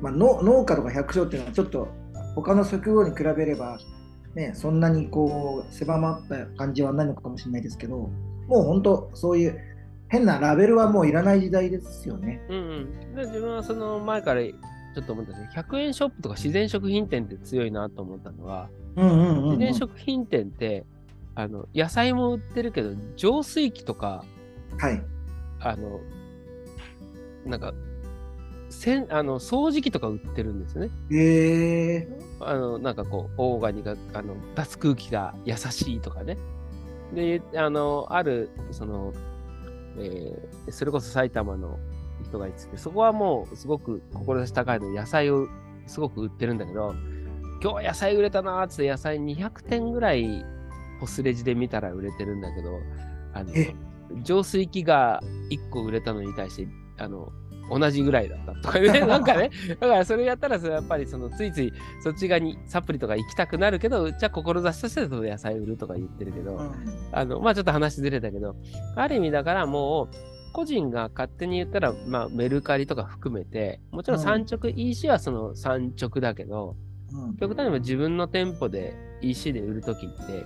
[0.00, 1.88] まあ、農農家とか百姓っていうのはちょっと
[2.34, 3.78] 他の職業に比べれば、
[4.34, 8.10] ね、そんなにこう狭まった感じはないのかもしれないですけど、
[8.48, 9.58] もう本当そういう
[10.08, 12.40] 変なラベルはもういらない時代ですよね。
[12.48, 12.60] うんう
[13.12, 14.40] ん、で自分はその前から
[14.94, 20.84] ちょっと思ったんですけど、100円ショップとか自然食品店って強いなと思ったのは、うんうんうんうん、自然食品店って
[21.34, 24.24] あの野菜も売ってるけど、浄水器とか、
[24.78, 25.02] はい、
[25.60, 26.00] あの、
[27.44, 27.74] なんか、
[28.70, 30.90] せんあの掃除機とか売ってるんですね。
[31.10, 32.08] へえ
[32.40, 36.38] あの、なんかこう、オーガニック、あの、出す空気が優しいとかね。
[37.12, 39.12] で、あの、ある、その、
[39.98, 41.78] えーそれこそ埼玉の
[42.34, 45.46] 人が言ってて、そこはもうすごく志高いの野菜を
[45.86, 46.94] すごく売ってるんだけど、
[47.62, 50.44] 今日は野菜売れたなーって野菜200点ぐらい
[51.00, 52.80] ポスレジで見たら売れてるんだけど、
[53.32, 53.74] あのえ？
[54.22, 55.20] 浄水器が
[55.50, 56.68] 1個売れたのに対して、
[56.98, 57.32] あの、
[57.70, 61.72] 同じぐらいだったとかね、 なんかね、だからそれやったらやっぱりそのついつい
[62.02, 66.72] そっち側にサプリとか行きたくなるけど、じゃあ志としてその野菜売るとか言ってるけど、うん。
[67.12, 68.56] あの、まあちょっと話ずれたけど、
[68.96, 76.76] ある意味だからもう、個人が勝手に言ったら、まあメルカリとか含めて、もちろん産直 EC はその産直だけど、
[77.12, 80.44] うん極端に言えば自分の店舗で EC で売るときって、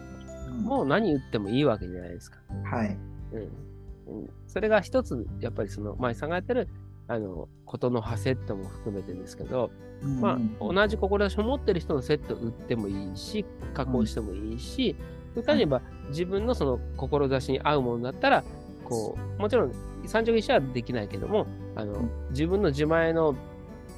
[0.62, 2.38] もう何売ってもいいわけじゃないですか。
[2.64, 2.98] はい。
[3.32, 4.20] うん。
[4.20, 6.68] うん、それが一つ、やっぱりその、前さんがやってる、
[7.06, 9.70] あの、ことの葉セットも含めてですけど、
[10.02, 13.44] まあ、同じ志を持ってる人のセット売ってもいいし、
[13.74, 14.96] 加工してもいいし、
[15.32, 18.44] それから言えば自分のその志に合うものだったら、
[18.84, 19.72] こう、もちろん
[20.08, 21.46] 産直一緒はできないけども、
[21.76, 23.34] あの、自分の自前の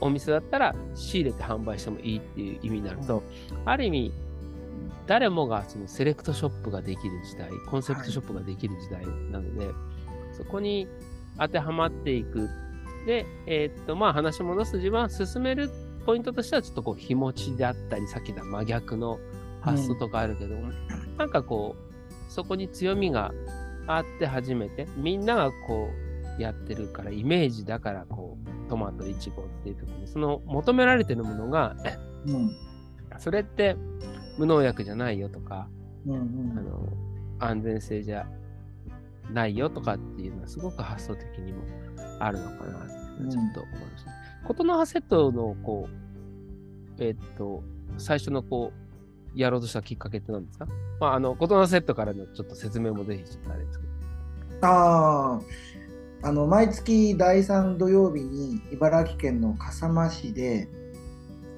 [0.00, 2.98] お店だったら仕入れて販売してもいいっていう意味になる。
[3.06, 3.22] と、
[3.64, 4.12] ある意味、
[5.06, 9.68] 誰もがそのセレクトショップができる時代、コンセプトショップができる時代なので、
[10.32, 10.88] そこに
[11.38, 12.48] 当てはまっていく。
[13.06, 15.70] で、えーっと、まあ話戻すと自分は進める
[16.06, 19.18] ポイントとしてはちょっとこう日持ちであったり、さっきの真逆の
[19.60, 20.56] 発想とかあるけど、
[21.18, 23.32] なんかこう、そこに強みが
[23.86, 25.90] あって初めて、みんながこ
[26.38, 31.76] うやってるから、イメージだからこう、トマト、イチゴっていう時に、その求められてるものが、
[32.26, 32.50] うん。
[33.18, 33.76] それって
[34.38, 35.68] 無農薬じゃないよとか、
[36.06, 36.58] うんうん。
[36.58, 36.88] あの
[37.40, 38.26] 安全性じゃ
[39.32, 41.62] ないよとかっていうのはすごく発想的にも
[42.18, 44.10] あるのかなってちょっと思いました。
[44.46, 47.62] 琴の葉セットのこう、えーっと、
[47.98, 48.89] 最初のこう、
[49.34, 50.66] やろうとしたきっかけって何ですか？
[51.00, 54.66] まあ、あの、琴の葉セットからのちょっと説明もぜひちょっとあれですけど。
[54.66, 55.34] あ
[56.22, 60.68] あ、あの毎月第3土曜日に茨城県の笠間市で、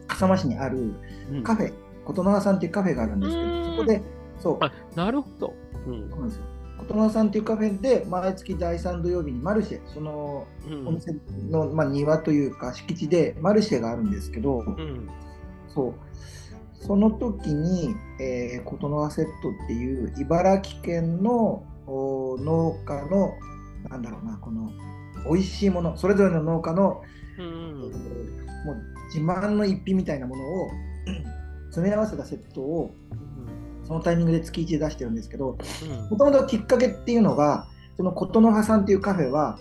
[0.06, 0.92] 笠間市にある
[1.30, 1.72] うんカフェ、
[2.04, 4.02] 琴ノ葉さんっていうカフェがあるんですけうんど、そこで、
[4.38, 5.54] そう、あ、なるほど。
[5.86, 6.44] うんそうなんですよ。
[6.78, 11.16] 琴ノ葉さんっていうカフェで、毎月第3土曜日にマルシェ、そのうんお店
[11.50, 15.08] の、まあ、庭というか敷地でマルシェがあるんですけど、うん
[15.68, 15.94] そう。
[16.82, 19.30] その時に、えー、琴ノ葉セット
[19.64, 23.34] っていう茨城県のお農家の、
[23.88, 24.70] なんだろうな、この
[25.30, 27.02] 美味しいもの、それぞれの農家の、
[27.38, 27.92] うん
[28.64, 28.76] もう
[29.12, 30.70] 自慢の一品みたいなものを
[31.70, 32.94] 詰め合わせたセットを
[33.84, 35.58] そのタイミングで月1で出してるんですけど、
[36.10, 37.66] もともときっかけっていうのが、
[37.96, 39.58] その琴ノ葉さんっていうカフェは、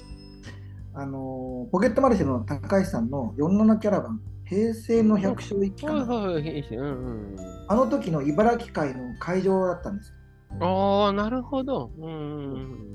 [0.94, 6.84] あのーポケットマルシェの高橋さんの47キャラバン、平成の百姓一揆かはいな。
[6.84, 7.36] うんうん
[7.70, 10.14] あの時の茨城会の会場だったんです。
[10.52, 10.64] うん。
[10.64, 11.90] ああ、なるほど。
[11.98, 12.92] うんうん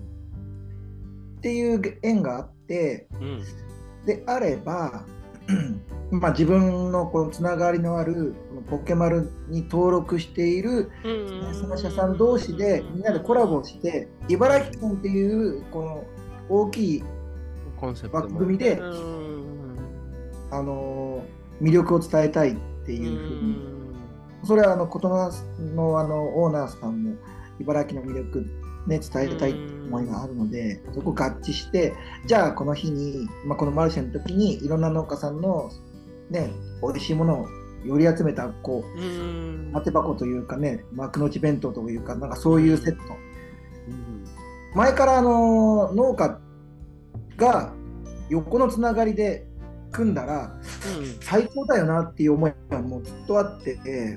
[1.38, 3.44] っていう縁があって、うんうん。
[4.04, 5.06] であれば、
[6.12, 8.34] まあ自分のこのつながりのある
[8.68, 16.04] ポケマルに登録しているうんその社さん同士でみんなでコラボして、茨城県っていうこの
[16.50, 17.04] 大きい、
[17.80, 19.76] コンセプトも枠組みでうんうん
[20.50, 23.56] あのー魅力を伝えたいってうんいうふうに、
[24.44, 25.30] それはあの琴ノ葉
[25.74, 27.16] のあのオーナーさんも
[27.58, 28.46] 茨城の魅力、
[28.86, 31.94] ね、伝えたい思いがあるので、そこ合致して、
[32.26, 35.70] じゃあこの日に、まあ、このマルシェの時にいろんな農家さんの、
[36.30, 36.50] ね、
[36.82, 37.48] 美味しいものを
[37.86, 39.70] より集めたこううん。
[39.72, 43.14] 当て箱というかね幕の内弁当というかなんかそういうセット、
[43.88, 44.24] うん。
[44.74, 46.38] 前からあの農家
[47.36, 47.72] が
[48.28, 49.45] 横のつながりで
[49.96, 50.54] 組んだら
[50.98, 51.16] うん。
[51.20, 53.74] 最高だよなっていう思いがもうずっとあって、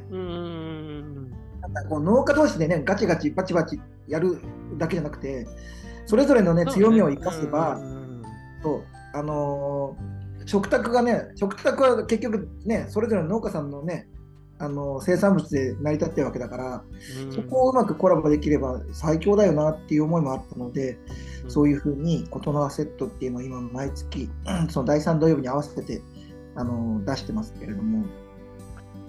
[0.09, 0.19] うん。
[0.19, 4.41] うんなんかこう農家同士でねガチガチバチバチやる
[4.77, 5.47] だけじゃなくて
[6.05, 8.23] それぞれのね強みを生かせば、うん。
[8.63, 14.07] そうあのー食卓がね食卓は結局ねそれぞれの農家さんのね
[14.59, 16.83] あのー生産物で成り立ってるわけだから、
[17.23, 20.97] うんそこをうまくコラボできれば最強だよなっていう思いもあったので、
[21.47, 24.29] そういうふうに琴ノ葉セットっていうのを今毎月
[24.69, 26.01] その第3土曜日に合わせて
[26.55, 28.05] あのー出してますけれども、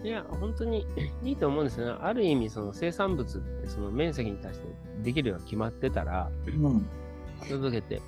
[0.02, 0.86] いや、本当に
[1.22, 1.98] いいと思うんですよね。
[2.00, 4.66] ある意味、その生産物ってその面積に対して
[5.02, 6.86] できるように決まってたら、うん
[7.48, 8.02] 届けて。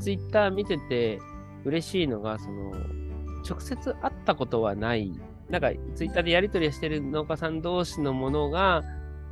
[0.00, 1.18] ツイッター見てて
[1.64, 2.72] 嬉しいのが、その、
[3.48, 5.12] 直接会ったことはない、
[5.52, 8.82] なんかツイッターでやり取りしてる農家さん同士のものが、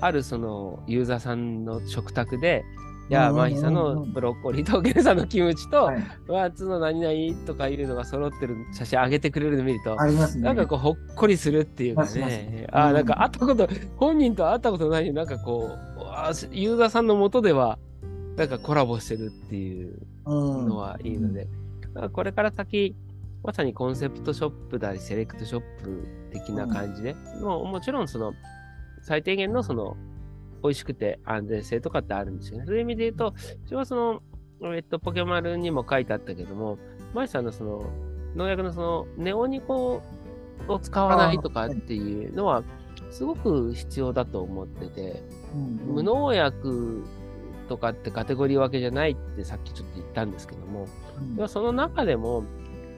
[0.00, 2.62] あるそのユーザーさんの食卓で、
[3.08, 10.44] いや、うんうんうんマヒさんのブロッコリーとゲルさんのキムチと、はい、ワーツの何々とかいうのが揃ってる写真上げてくれるの見ると、ありますね。
[10.44, 12.66] なんかこう、ほっこりするっていうかね。
[12.68, 17.78] うんああ、なんか会ったこと、本人と会ったことないなんかこう、ユーザーさんのもとでは、
[18.36, 20.68] なんかコラボしてるっていううん。
[20.68, 21.48] のはいいので、
[21.94, 22.94] だからこれから先、
[23.43, 28.34] まさにコンセプトショップだり、セレクトショップ的な感じで、もうもちろんその、
[29.03, 29.97] 最低限のその、
[30.62, 32.66] 美味しくて安全性とかってあるんですよね。
[32.66, 33.34] そういう意味で言うと、
[33.66, 34.22] 一応そ
[34.61, 36.78] の、えっと、ポケマルにも書いてあったけども、
[37.14, 37.91] マイさんのその、
[38.36, 40.03] 農薬のその、ネオニコ
[40.68, 42.62] を使わないとかっていうのは、
[43.11, 45.22] すごく必要だと思ってて、
[45.55, 45.95] うん。
[45.95, 47.05] 無農薬
[47.68, 50.86] とかってカテゴリー分けじゃないってさっきちょっと言ったんですけども、
[51.18, 51.36] うん。
[51.36, 52.45] でもその中でも、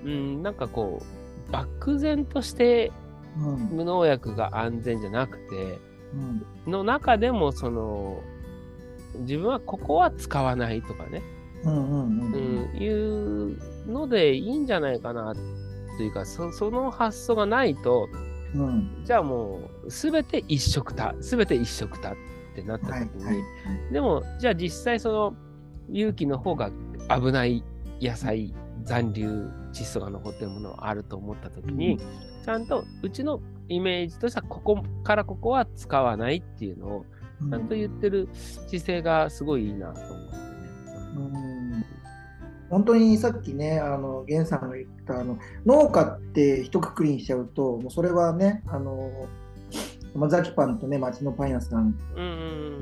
[0.04, 1.00] うん、なんかこ
[1.48, 2.92] う、漠然として
[3.38, 3.56] うん。
[3.76, 5.78] 無農薬が安全じゃなくて、
[6.14, 8.22] うんの中でもその、
[9.20, 11.22] 自分はここは使わないとかね、
[11.64, 11.72] うん。
[11.72, 12.38] うんうう
[12.68, 13.58] んん、いう
[13.90, 15.34] のでいいんじゃないかな
[15.96, 18.08] というか、そその発想がないと、
[18.54, 19.02] うん。
[19.04, 22.16] じゃあもう、すべて一色た、すべて一色たっ
[22.54, 23.92] てなった時はいに、はい。
[23.92, 25.34] でも、じゃあ実際その
[25.90, 26.70] 有機の方が
[27.08, 27.64] 危ない
[28.00, 31.98] 野菜、残留窒素が残ってるものがあると思った時に、
[32.44, 37.06] ちゃんとうちのイメージとしてはここからここは使わないっていうのを
[37.42, 37.50] うん。
[37.50, 40.42] ちゃんと言ってる姿勢がすごいいいなと思ってね。
[41.16, 41.84] うん。
[42.70, 49.28] 本当にさっきね、あの源さんが言ったあの農家って一括りにしちゃうと、もうそれはね、あの
[50.14, 51.94] 山崎パンとね、町のパン屋さん。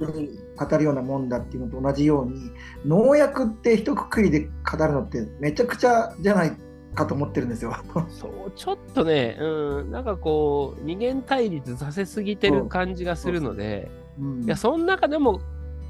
[0.01, 2.51] に語るようなもんだっていうのと同じように、
[2.87, 6.53] 農薬って一括りで語るのってめちゃくちゃじゃない
[6.95, 7.75] かと思ってるんですよ。
[8.09, 14.45] そう、ちょっとね、うん、なんかこう、二元対立させすぎてる感じがするので、うん。
[14.45, 15.41] いや、その中でも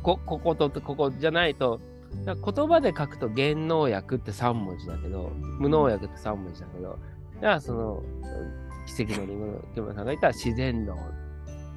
[0.03, 1.81] こ、こことここじゃないと、
[2.25, 6.99] だから言葉で書くと原農薬って3文字だけど、無農薬って3文字だけど、
[7.41, 8.03] じゃあその、
[8.87, 10.97] 奇跡のリンゴの木村さんが言ったら自然農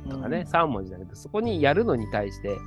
[0.09, 2.57] とかね、3文字だけど、そこにやるのに対して、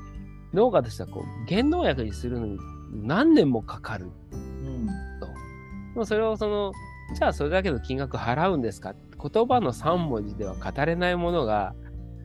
[0.55, 2.59] 農家としてはこう、原農薬にするのに
[2.93, 4.11] 何年もかかる
[5.97, 6.73] もそれをその、
[7.15, 8.95] じゃあそれだけの金額払うんですか？
[9.19, 11.75] 言葉の3文字では語れないものが、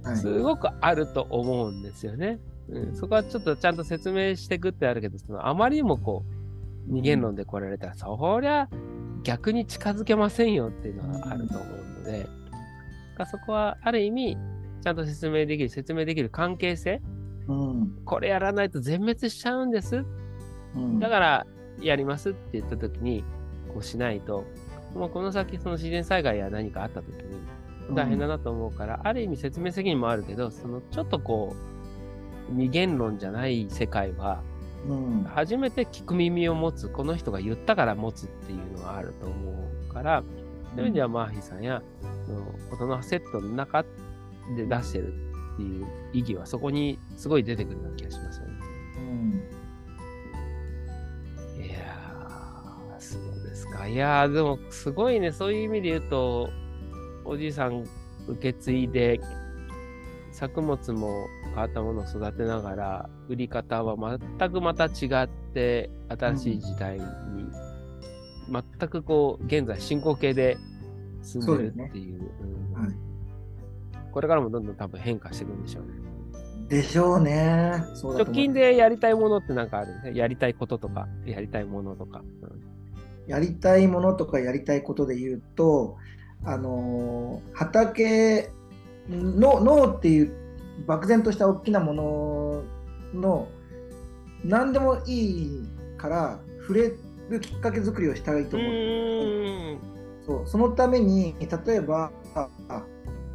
[0.04, 0.18] はい。
[0.18, 2.40] すごくあると思うんですよね。
[2.70, 6.24] うん、そこはちょっとちゃんと説明していくってあるけど、そのあまりにもこ
[6.90, 8.70] う、二元論で来られたら、そりゃ
[9.24, 12.30] 逆に近づけませんよっていうのはあると思うので、だか
[13.20, 14.38] らそこはある意味、
[14.82, 17.02] ちゃんと説明できる、説明できる関係性、
[17.48, 17.92] うん。
[18.06, 20.04] これやらないと全滅しちゃうんです。
[20.76, 21.00] うん。
[21.00, 21.46] だから
[21.82, 23.24] やりますって言った時に、
[23.72, 24.46] こうしないと、
[24.94, 31.56] もうこの先その自然災害や何かあった時に大変だなと思うから、ある意味説明責任もあるけど、そのちょっとこ
[32.50, 34.44] う、二元論じゃない世界は、
[34.88, 35.24] うん。
[35.24, 40.24] 初めて聞く耳を持つ、この人が言ったから持つっていうのがあると思うから、
[40.76, 41.82] そういう意味ではマーヒーさんや、
[42.72, 43.84] 音のセットの中
[44.56, 45.14] で出してる
[45.54, 48.54] っていう意義はそこにすごい出てくるような気がしますよね。
[48.98, 49.61] うん
[53.82, 53.88] か。
[53.88, 56.50] いやー、でもすごいね、そういう意味で言うと、
[57.26, 57.84] おじいさん
[58.28, 59.20] 受け継いで、
[60.32, 67.04] 作物も変わったものを育てながら、売り方は全くまた違って、新しい時代に、
[68.50, 70.58] 全くこう、現在進行形で
[71.22, 72.20] 進んでるっていう。
[72.76, 72.96] うんはい
[74.12, 75.92] これからもどんどん多分変化していくんでしょうね。
[76.68, 77.82] でしょうね。
[78.04, 80.12] 直近でやりたいものってなんかある？
[80.12, 80.20] ね。
[80.20, 82.22] やりたいこととか、やりたいものとか。
[82.42, 82.62] うん
[83.28, 85.98] やりたいものとかやりたいことで言うと、
[86.44, 88.50] あのー畑
[89.10, 90.34] の脳っていう
[90.88, 92.64] 漠然とした大きなもの
[93.14, 93.48] の
[94.44, 96.92] 何でもいいから触れ
[97.30, 99.80] るきっかけ作りをしたいとう思って、ーん。
[100.26, 102.48] そうそのために例えばあ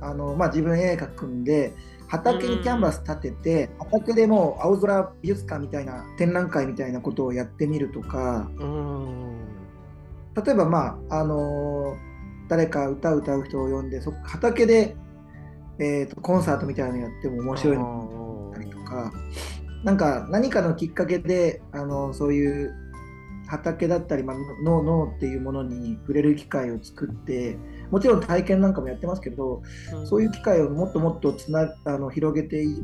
[0.01, 1.74] あの、まあ、自分絵描くんで
[2.09, 8.49] 畑にキャンバス立てて、畑でもう青空美術館みたいな展覧会みたいなことをやってみるとか。
[8.59, 9.55] うん。
[10.45, 11.97] 例えばまああの
[12.49, 14.97] 誰か歌を歌う人を呼んでそ畑で、
[15.78, 19.12] えーとコンサートみたいなのやっても面白いのたりとか
[19.84, 22.74] なんか何かのきっかけであのそういう
[23.47, 27.57] 畑だったり、まあ、脳脳っていうものに触れる機会を作って
[27.91, 29.62] もちろん体験なんかもやってますけど
[30.05, 32.82] そういう機会をもっともっとつなあの広げてい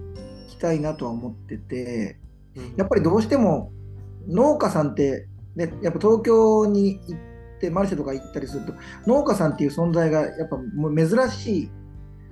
[0.48, 2.18] きたいなとは思ってて
[2.55, 2.74] うん。
[2.76, 3.72] やっぱりどうしても
[4.28, 5.26] 農家さんって、
[5.57, 7.32] ね、やっぱ東京に行って
[7.70, 8.74] マルシェとか行ったりすると
[9.06, 10.58] 農家さんっていう存在がやっぱ
[10.96, 11.70] 珍しい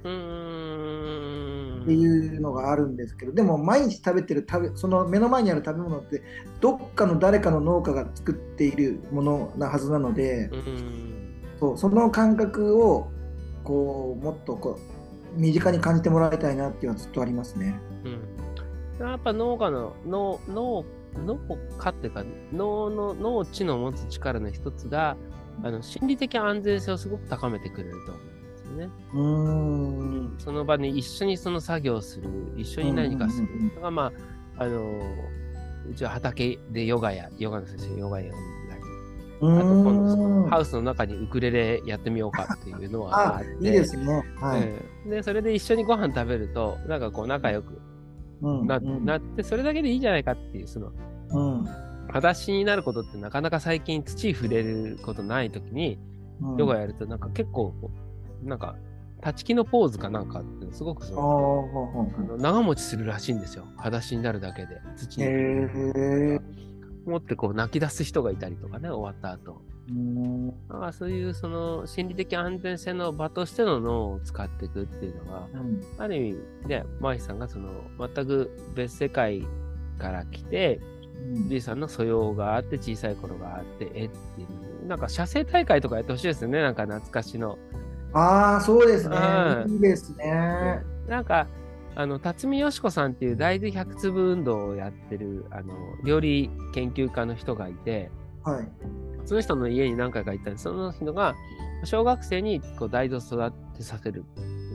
[0.04, 1.80] うん。
[1.82, 6.22] っていうのがあるんですけどでも毎日食べてる食べその目の前にある食べ物って
[6.60, 11.20] どっかの誰かの農家が作っているものなはずなのでうん。
[11.58, 13.10] そうその感覚を
[13.64, 14.78] こうもっとこ
[15.36, 17.78] う身近に感じてもらいたいなっていうのはずっとありますね。
[18.04, 18.39] うん。
[19.08, 20.84] やっぱ農家の、農、農、
[21.24, 21.38] 農
[21.78, 25.16] 家っていうか、農の、農地の持つ力の一つが、
[25.62, 28.88] あの、心理的安全性をすごく高めてくれると思うんですよね。
[29.12, 30.34] うーん。
[30.38, 33.48] その場に一緒にその作業をする、一緒に何かする。
[33.48, 33.74] うんうんうんうん。
[33.76, 34.12] のが、ま
[34.58, 35.00] あ、あの、
[35.90, 38.32] うちは畑でヨガや、ヨガの先生、ヨガや
[39.42, 44.22] あと今度ハウスの中にウクレレやってみようかっていうのはああって、いいですね。
[44.38, 44.68] はい。
[45.04, 45.10] うん。
[45.10, 47.79] で、それで一緒にご飯食べると、なんかこう仲良く
[48.40, 50.92] な,、なって、それだけでいいんじゃないかっていう、その、
[51.30, 51.64] うん
[52.08, 55.98] 裸足になることってなかなか最近土に触れることないときに、
[56.40, 57.74] うんヨガやるとなんか結構
[58.42, 58.74] なんか、
[59.24, 63.66] 立ち木のポーズかなんかってすごくその、あの長持ちするらしいんですよ。
[63.76, 64.80] 裸足になるだけで。
[64.96, 65.24] 土に。
[65.24, 66.40] へえ。
[67.06, 69.60] 思ってこう泣き出す人がいたりとかね、終わった後。
[69.90, 76.38] うんまあそういうその心理的安全性の場としての脳を使っていくっていうのが、うんある意味
[76.68, 77.68] ね、マイさんがその
[77.98, 79.42] 全く別世界
[79.98, 80.80] から来て、
[81.48, 84.44] じいさんの素養があって、小さい頃があって、えってい
[84.84, 87.58] う、なんか写生大会とかやってほしいですよね、なんか懐かしの。
[88.12, 89.68] ああ、そうですねう。
[89.68, 90.82] んいいですね。
[91.08, 91.46] なんか、
[91.94, 95.74] あの、辰巳よし子さんっていう大豆100粒運動をやってる、あの、
[96.04, 98.10] 料理研究家の人がいて、
[98.42, 98.68] はい。
[99.30, 100.64] その人の家に何回か行ったんです。
[100.64, 101.36] その人が、
[101.84, 104.24] 小学生にこう大豆を育てさせる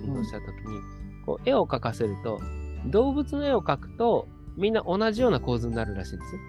[0.06, 0.80] 運動をしたときに、
[1.26, 2.40] こう絵を描かせると、
[2.86, 6.42] 動物の絵を描くと、みんな同じような構図になるらしいんですよ。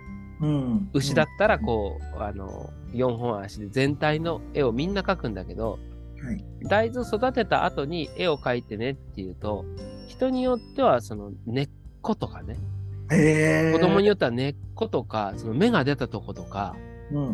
[0.43, 0.91] うん。
[0.93, 5.81] 牛だったら、こう、あの、4本足で全体の絵をみんな描くんだけど、
[6.23, 6.45] はい。
[6.69, 9.65] 大豆を育てた後に絵を描いてねっていうと、
[10.07, 11.69] 人によってはその根っ
[12.03, 12.57] ことかね、
[13.11, 13.73] へえ。
[13.73, 16.77] 子供によっては根っことか、その芽が出たとことか、
[17.13, 17.29] うんう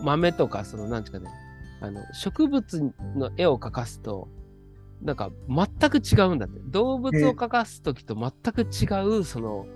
[0.00, 0.04] ん。
[0.04, 1.30] 豆とか、その、なんていうかね、
[1.80, 4.28] あの、植物の絵を描かすと、
[5.02, 6.60] なんか全く違うんだって。
[6.66, 9.66] 動物を描かすときと全く違う、その、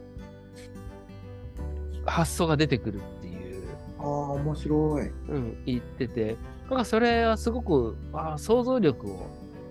[2.05, 3.65] 発想が出てくるっていう、
[3.99, 5.09] ああ、面白い。
[5.09, 6.37] うん、言ってて、
[6.69, 9.17] なんかそれはすごく、あー想像力を、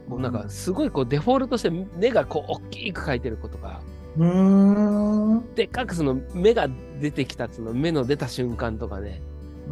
[0.10, 3.82] こうなんかすごいこうデフォルトして目がこう大きく描いてることが、
[4.18, 5.56] うーん。
[5.56, 6.68] でっかくその目が
[7.00, 9.22] 出てきたその目の出た瞬間とかね、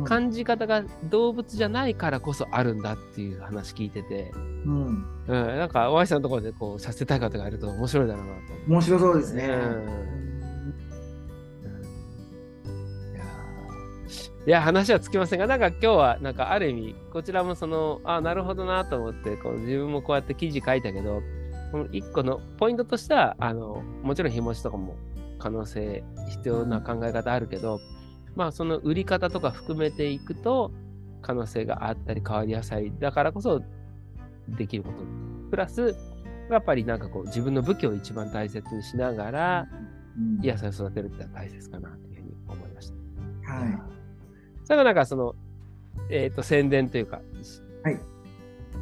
[0.05, 4.31] 感じ方が動物じゃないからこそあるんだっていう話聞いてて、
[4.65, 5.05] うん。
[5.27, 8.39] うん、なんか、お会いさんのところでこうさせたい方がいると面白いだろうなと。
[8.67, 9.45] 面白そうですね。
[9.45, 10.29] いやー
[14.47, 21.21] いや、話はつきませんが、なんか今日は、なんかある意味、こちらもその、あなるほどなと思って、こう自分もこうやって記事書いたけど、
[21.71, 24.95] この一個のポイントとしては、あの、もちろん日持ちとかも
[25.37, 27.79] 可能性、必要な考え方あるけど、
[28.35, 30.71] まあその売り方とか含めていくと、
[31.21, 32.91] 可能性があったり変わりやすい。
[32.99, 33.61] だからこそ
[34.49, 35.03] できること。
[35.49, 35.95] プラス、
[36.49, 42.91] やっぱりなんかこう自分の武器を一番大切にしながら、うん野菜を育てるってのは大切かなというふうに思いまし
[43.45, 43.53] た。
[43.53, 43.81] はい。
[44.65, 45.35] それがなんかその、
[46.09, 47.21] えっ、と、宣伝というか、
[47.83, 47.97] はい。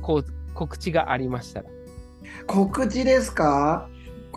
[0.01, 1.69] こう、告知がありましたら。
[2.47, 3.87] 告知ですか？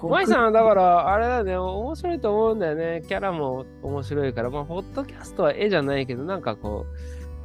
[0.09, 3.03] 舞さんはだから、あれだね、面白いと思うんだよね。
[3.07, 6.87] キャラも面白いから、まあ、ポッドキャストは絵じゃないけど、なんかこ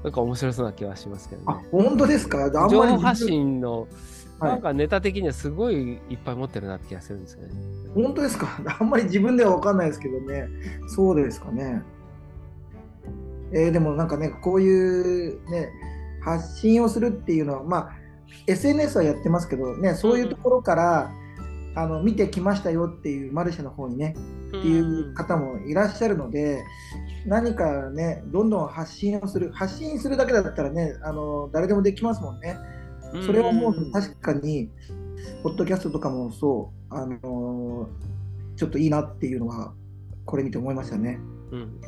[0.02, 2.46] う、なんか面白そうな気はしますけどあね。、本当ですか？
[2.46, 3.90] あんまり情報発信の、はい
[4.38, 5.76] なんかネタ的にはすごい
[6.10, 7.54] いっぱい持ってるなって気がするんですけどね。
[7.96, 8.50] 本当ですか？
[8.80, 10.50] あんまり自分では分かんないですけどね。
[10.90, 11.82] そうですかね。
[13.54, 15.70] えーでもなんかね、こういうね、
[16.22, 17.90] 発信をするっていうのは、まあ、
[18.48, 21.12] SNS はやってますけどね、そういうところから、
[21.76, 24.16] あの見てきましたよっていうマルシェの方にね、
[24.48, 26.64] っていう方もいらっしゃるので、
[27.26, 32.58] 何かね、どんどん発信をする、発信するだけだったらね、あの誰でもできますもんね。
[33.26, 34.70] それはもう確かに、
[35.44, 37.90] ポッドキャストとかもそう、あの
[38.56, 39.74] ちょっといいなっていうのは、
[40.26, 41.20] これ見て思いましたね。
[41.52, 41.82] うん。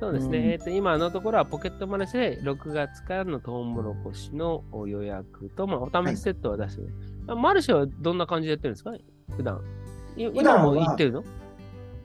[0.00, 6.92] そうですね、うん、えーと、今のところはポケットマネーで6月からのトウモロコシの予約と、まあ、お試しセットは出して、はい、
[7.26, 8.92] マルシェはどんな感じでやってるんですか？
[9.36, 9.60] 普段。
[10.16, 11.24] 今も行ってるの？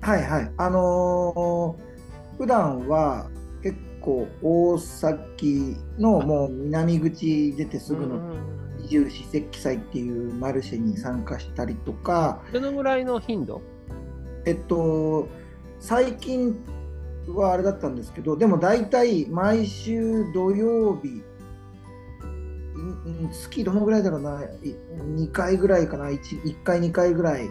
[0.02, 0.52] はいはい。
[0.58, 3.30] あのー、普段は
[3.62, 8.20] 結構大崎のもう南口出てすぐの
[8.78, 12.42] 二十四節気祭っていうマルシェに参加したりとか。
[12.54, 13.62] どのぐらいの頻度？
[14.46, 15.28] えっと、
[15.80, 16.56] 最近
[17.28, 21.22] はあれだったんですけど、でも大体毎週土曜日、
[23.32, 27.50] 月どのぐらいだろうな、2回ぐらいかな、1, 1回、2回ぐらい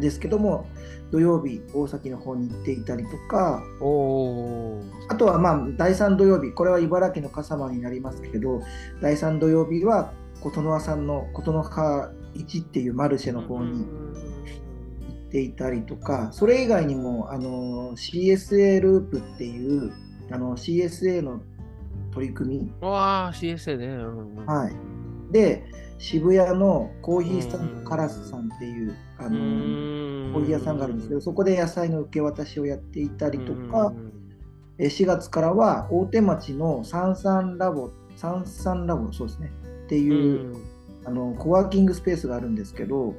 [0.00, 0.66] ですけども、
[1.10, 3.62] 土曜日、大崎の方に行っていたりとか、
[5.08, 8.62] あとはまあ第3土曜日、これは茨城の笠間になりますけど、
[9.00, 13.86] 第3土曜日は琴ノ葉さんの琴ノ葉1っていうマルシェの方に行
[15.28, 19.92] っていたりとか、それ以外にもあの CSA ループっていう
[20.30, 21.40] あの CSA の
[22.16, 22.72] 取り組み。
[22.80, 24.44] わあ、CSA ね。
[24.46, 25.32] はい。
[25.32, 25.64] で、
[25.98, 29.30] 渋谷のコーヒースタンドカラスさんっていうあの
[30.32, 33.94] コーヒー屋さんがあるんですけどそこで野菜の受け渡しをやっていたりとか
[34.78, 39.50] 4月からは大手町のサンサンラボサンサンラボそうですね
[39.86, 40.54] っていう
[41.06, 43.14] あのコワーキングスペースがあるんですけど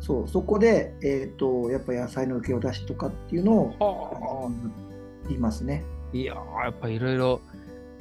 [0.00, 4.50] そうそこで、えーと、やっぱ野菜の受け渡しとかっていうのを
[5.28, 5.84] 言いますね。
[6.12, 7.40] いややっぱいろいろ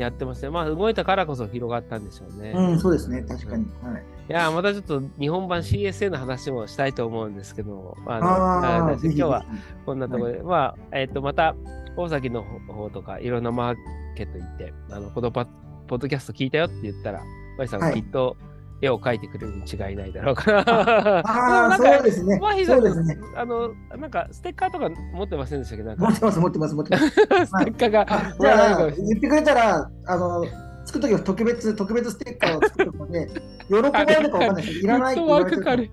[0.01, 0.49] やってますね。
[0.49, 2.51] まあ、動いたからこそ広がったんでしょうね。
[2.55, 3.65] うん、そうですね、確かに。
[3.81, 9.45] はい、いや、またちょっと日本版 CSA の話もしたいと思うんですけど、あのあ今日は
[9.85, 11.55] こんなところで、はい、まあ、えっ、ー、と、また
[11.95, 13.75] 大崎の方とか、いろんなマー
[14.15, 17.21] ケット行って、あのこのポッドキャスト聞いたよって言ったら、
[17.57, 18.50] マリさんがきっと、はい
[18.81, 21.19] 絵を描いてくれるに違いないだろうから。
[21.19, 22.39] ああ、そうですね。
[22.65, 23.17] そうですね。
[23.35, 25.83] あの、なんか、ステッカーとか持ってませんでしたけ？
[25.83, 27.09] ど、持ってます、持ってます、持ってます。
[27.13, 28.05] ステッカーが。
[28.39, 30.43] じゃあ、言ってくれたら、あの、
[30.85, 33.27] 作るときは特別、特別ステッカーを作るので、
[33.67, 35.91] 喜ばれるかわかんないですいらないって言われてる。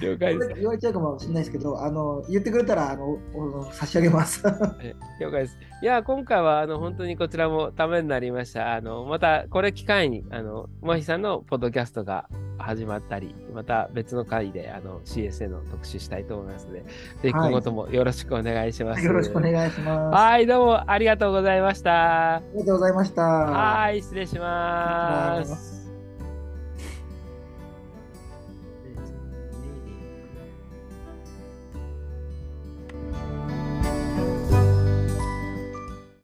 [0.00, 0.54] 了解です。
[0.54, 3.18] 言われちゃうかもしれないですけど、あの言ってくれたらあの
[3.72, 4.42] 差し上げます。
[5.20, 5.56] 了解です。
[5.82, 8.74] いや、今回はあの本当にこちらもためになりました。
[8.74, 16.86] あのまたこれ機会に、あのマヒさんのポッドキャストが始まったり、また別の回であの CSA の特集したいと思いますので、ぜ
[17.22, 18.98] ひ今後ともよろしくお願いします。
[18.98, 20.14] はい、よろしくお願いします。
[20.14, 22.36] はい、どうもありがとうございました。
[22.36, 23.22] ありがとうございました。
[23.22, 25.77] はい、失礼します。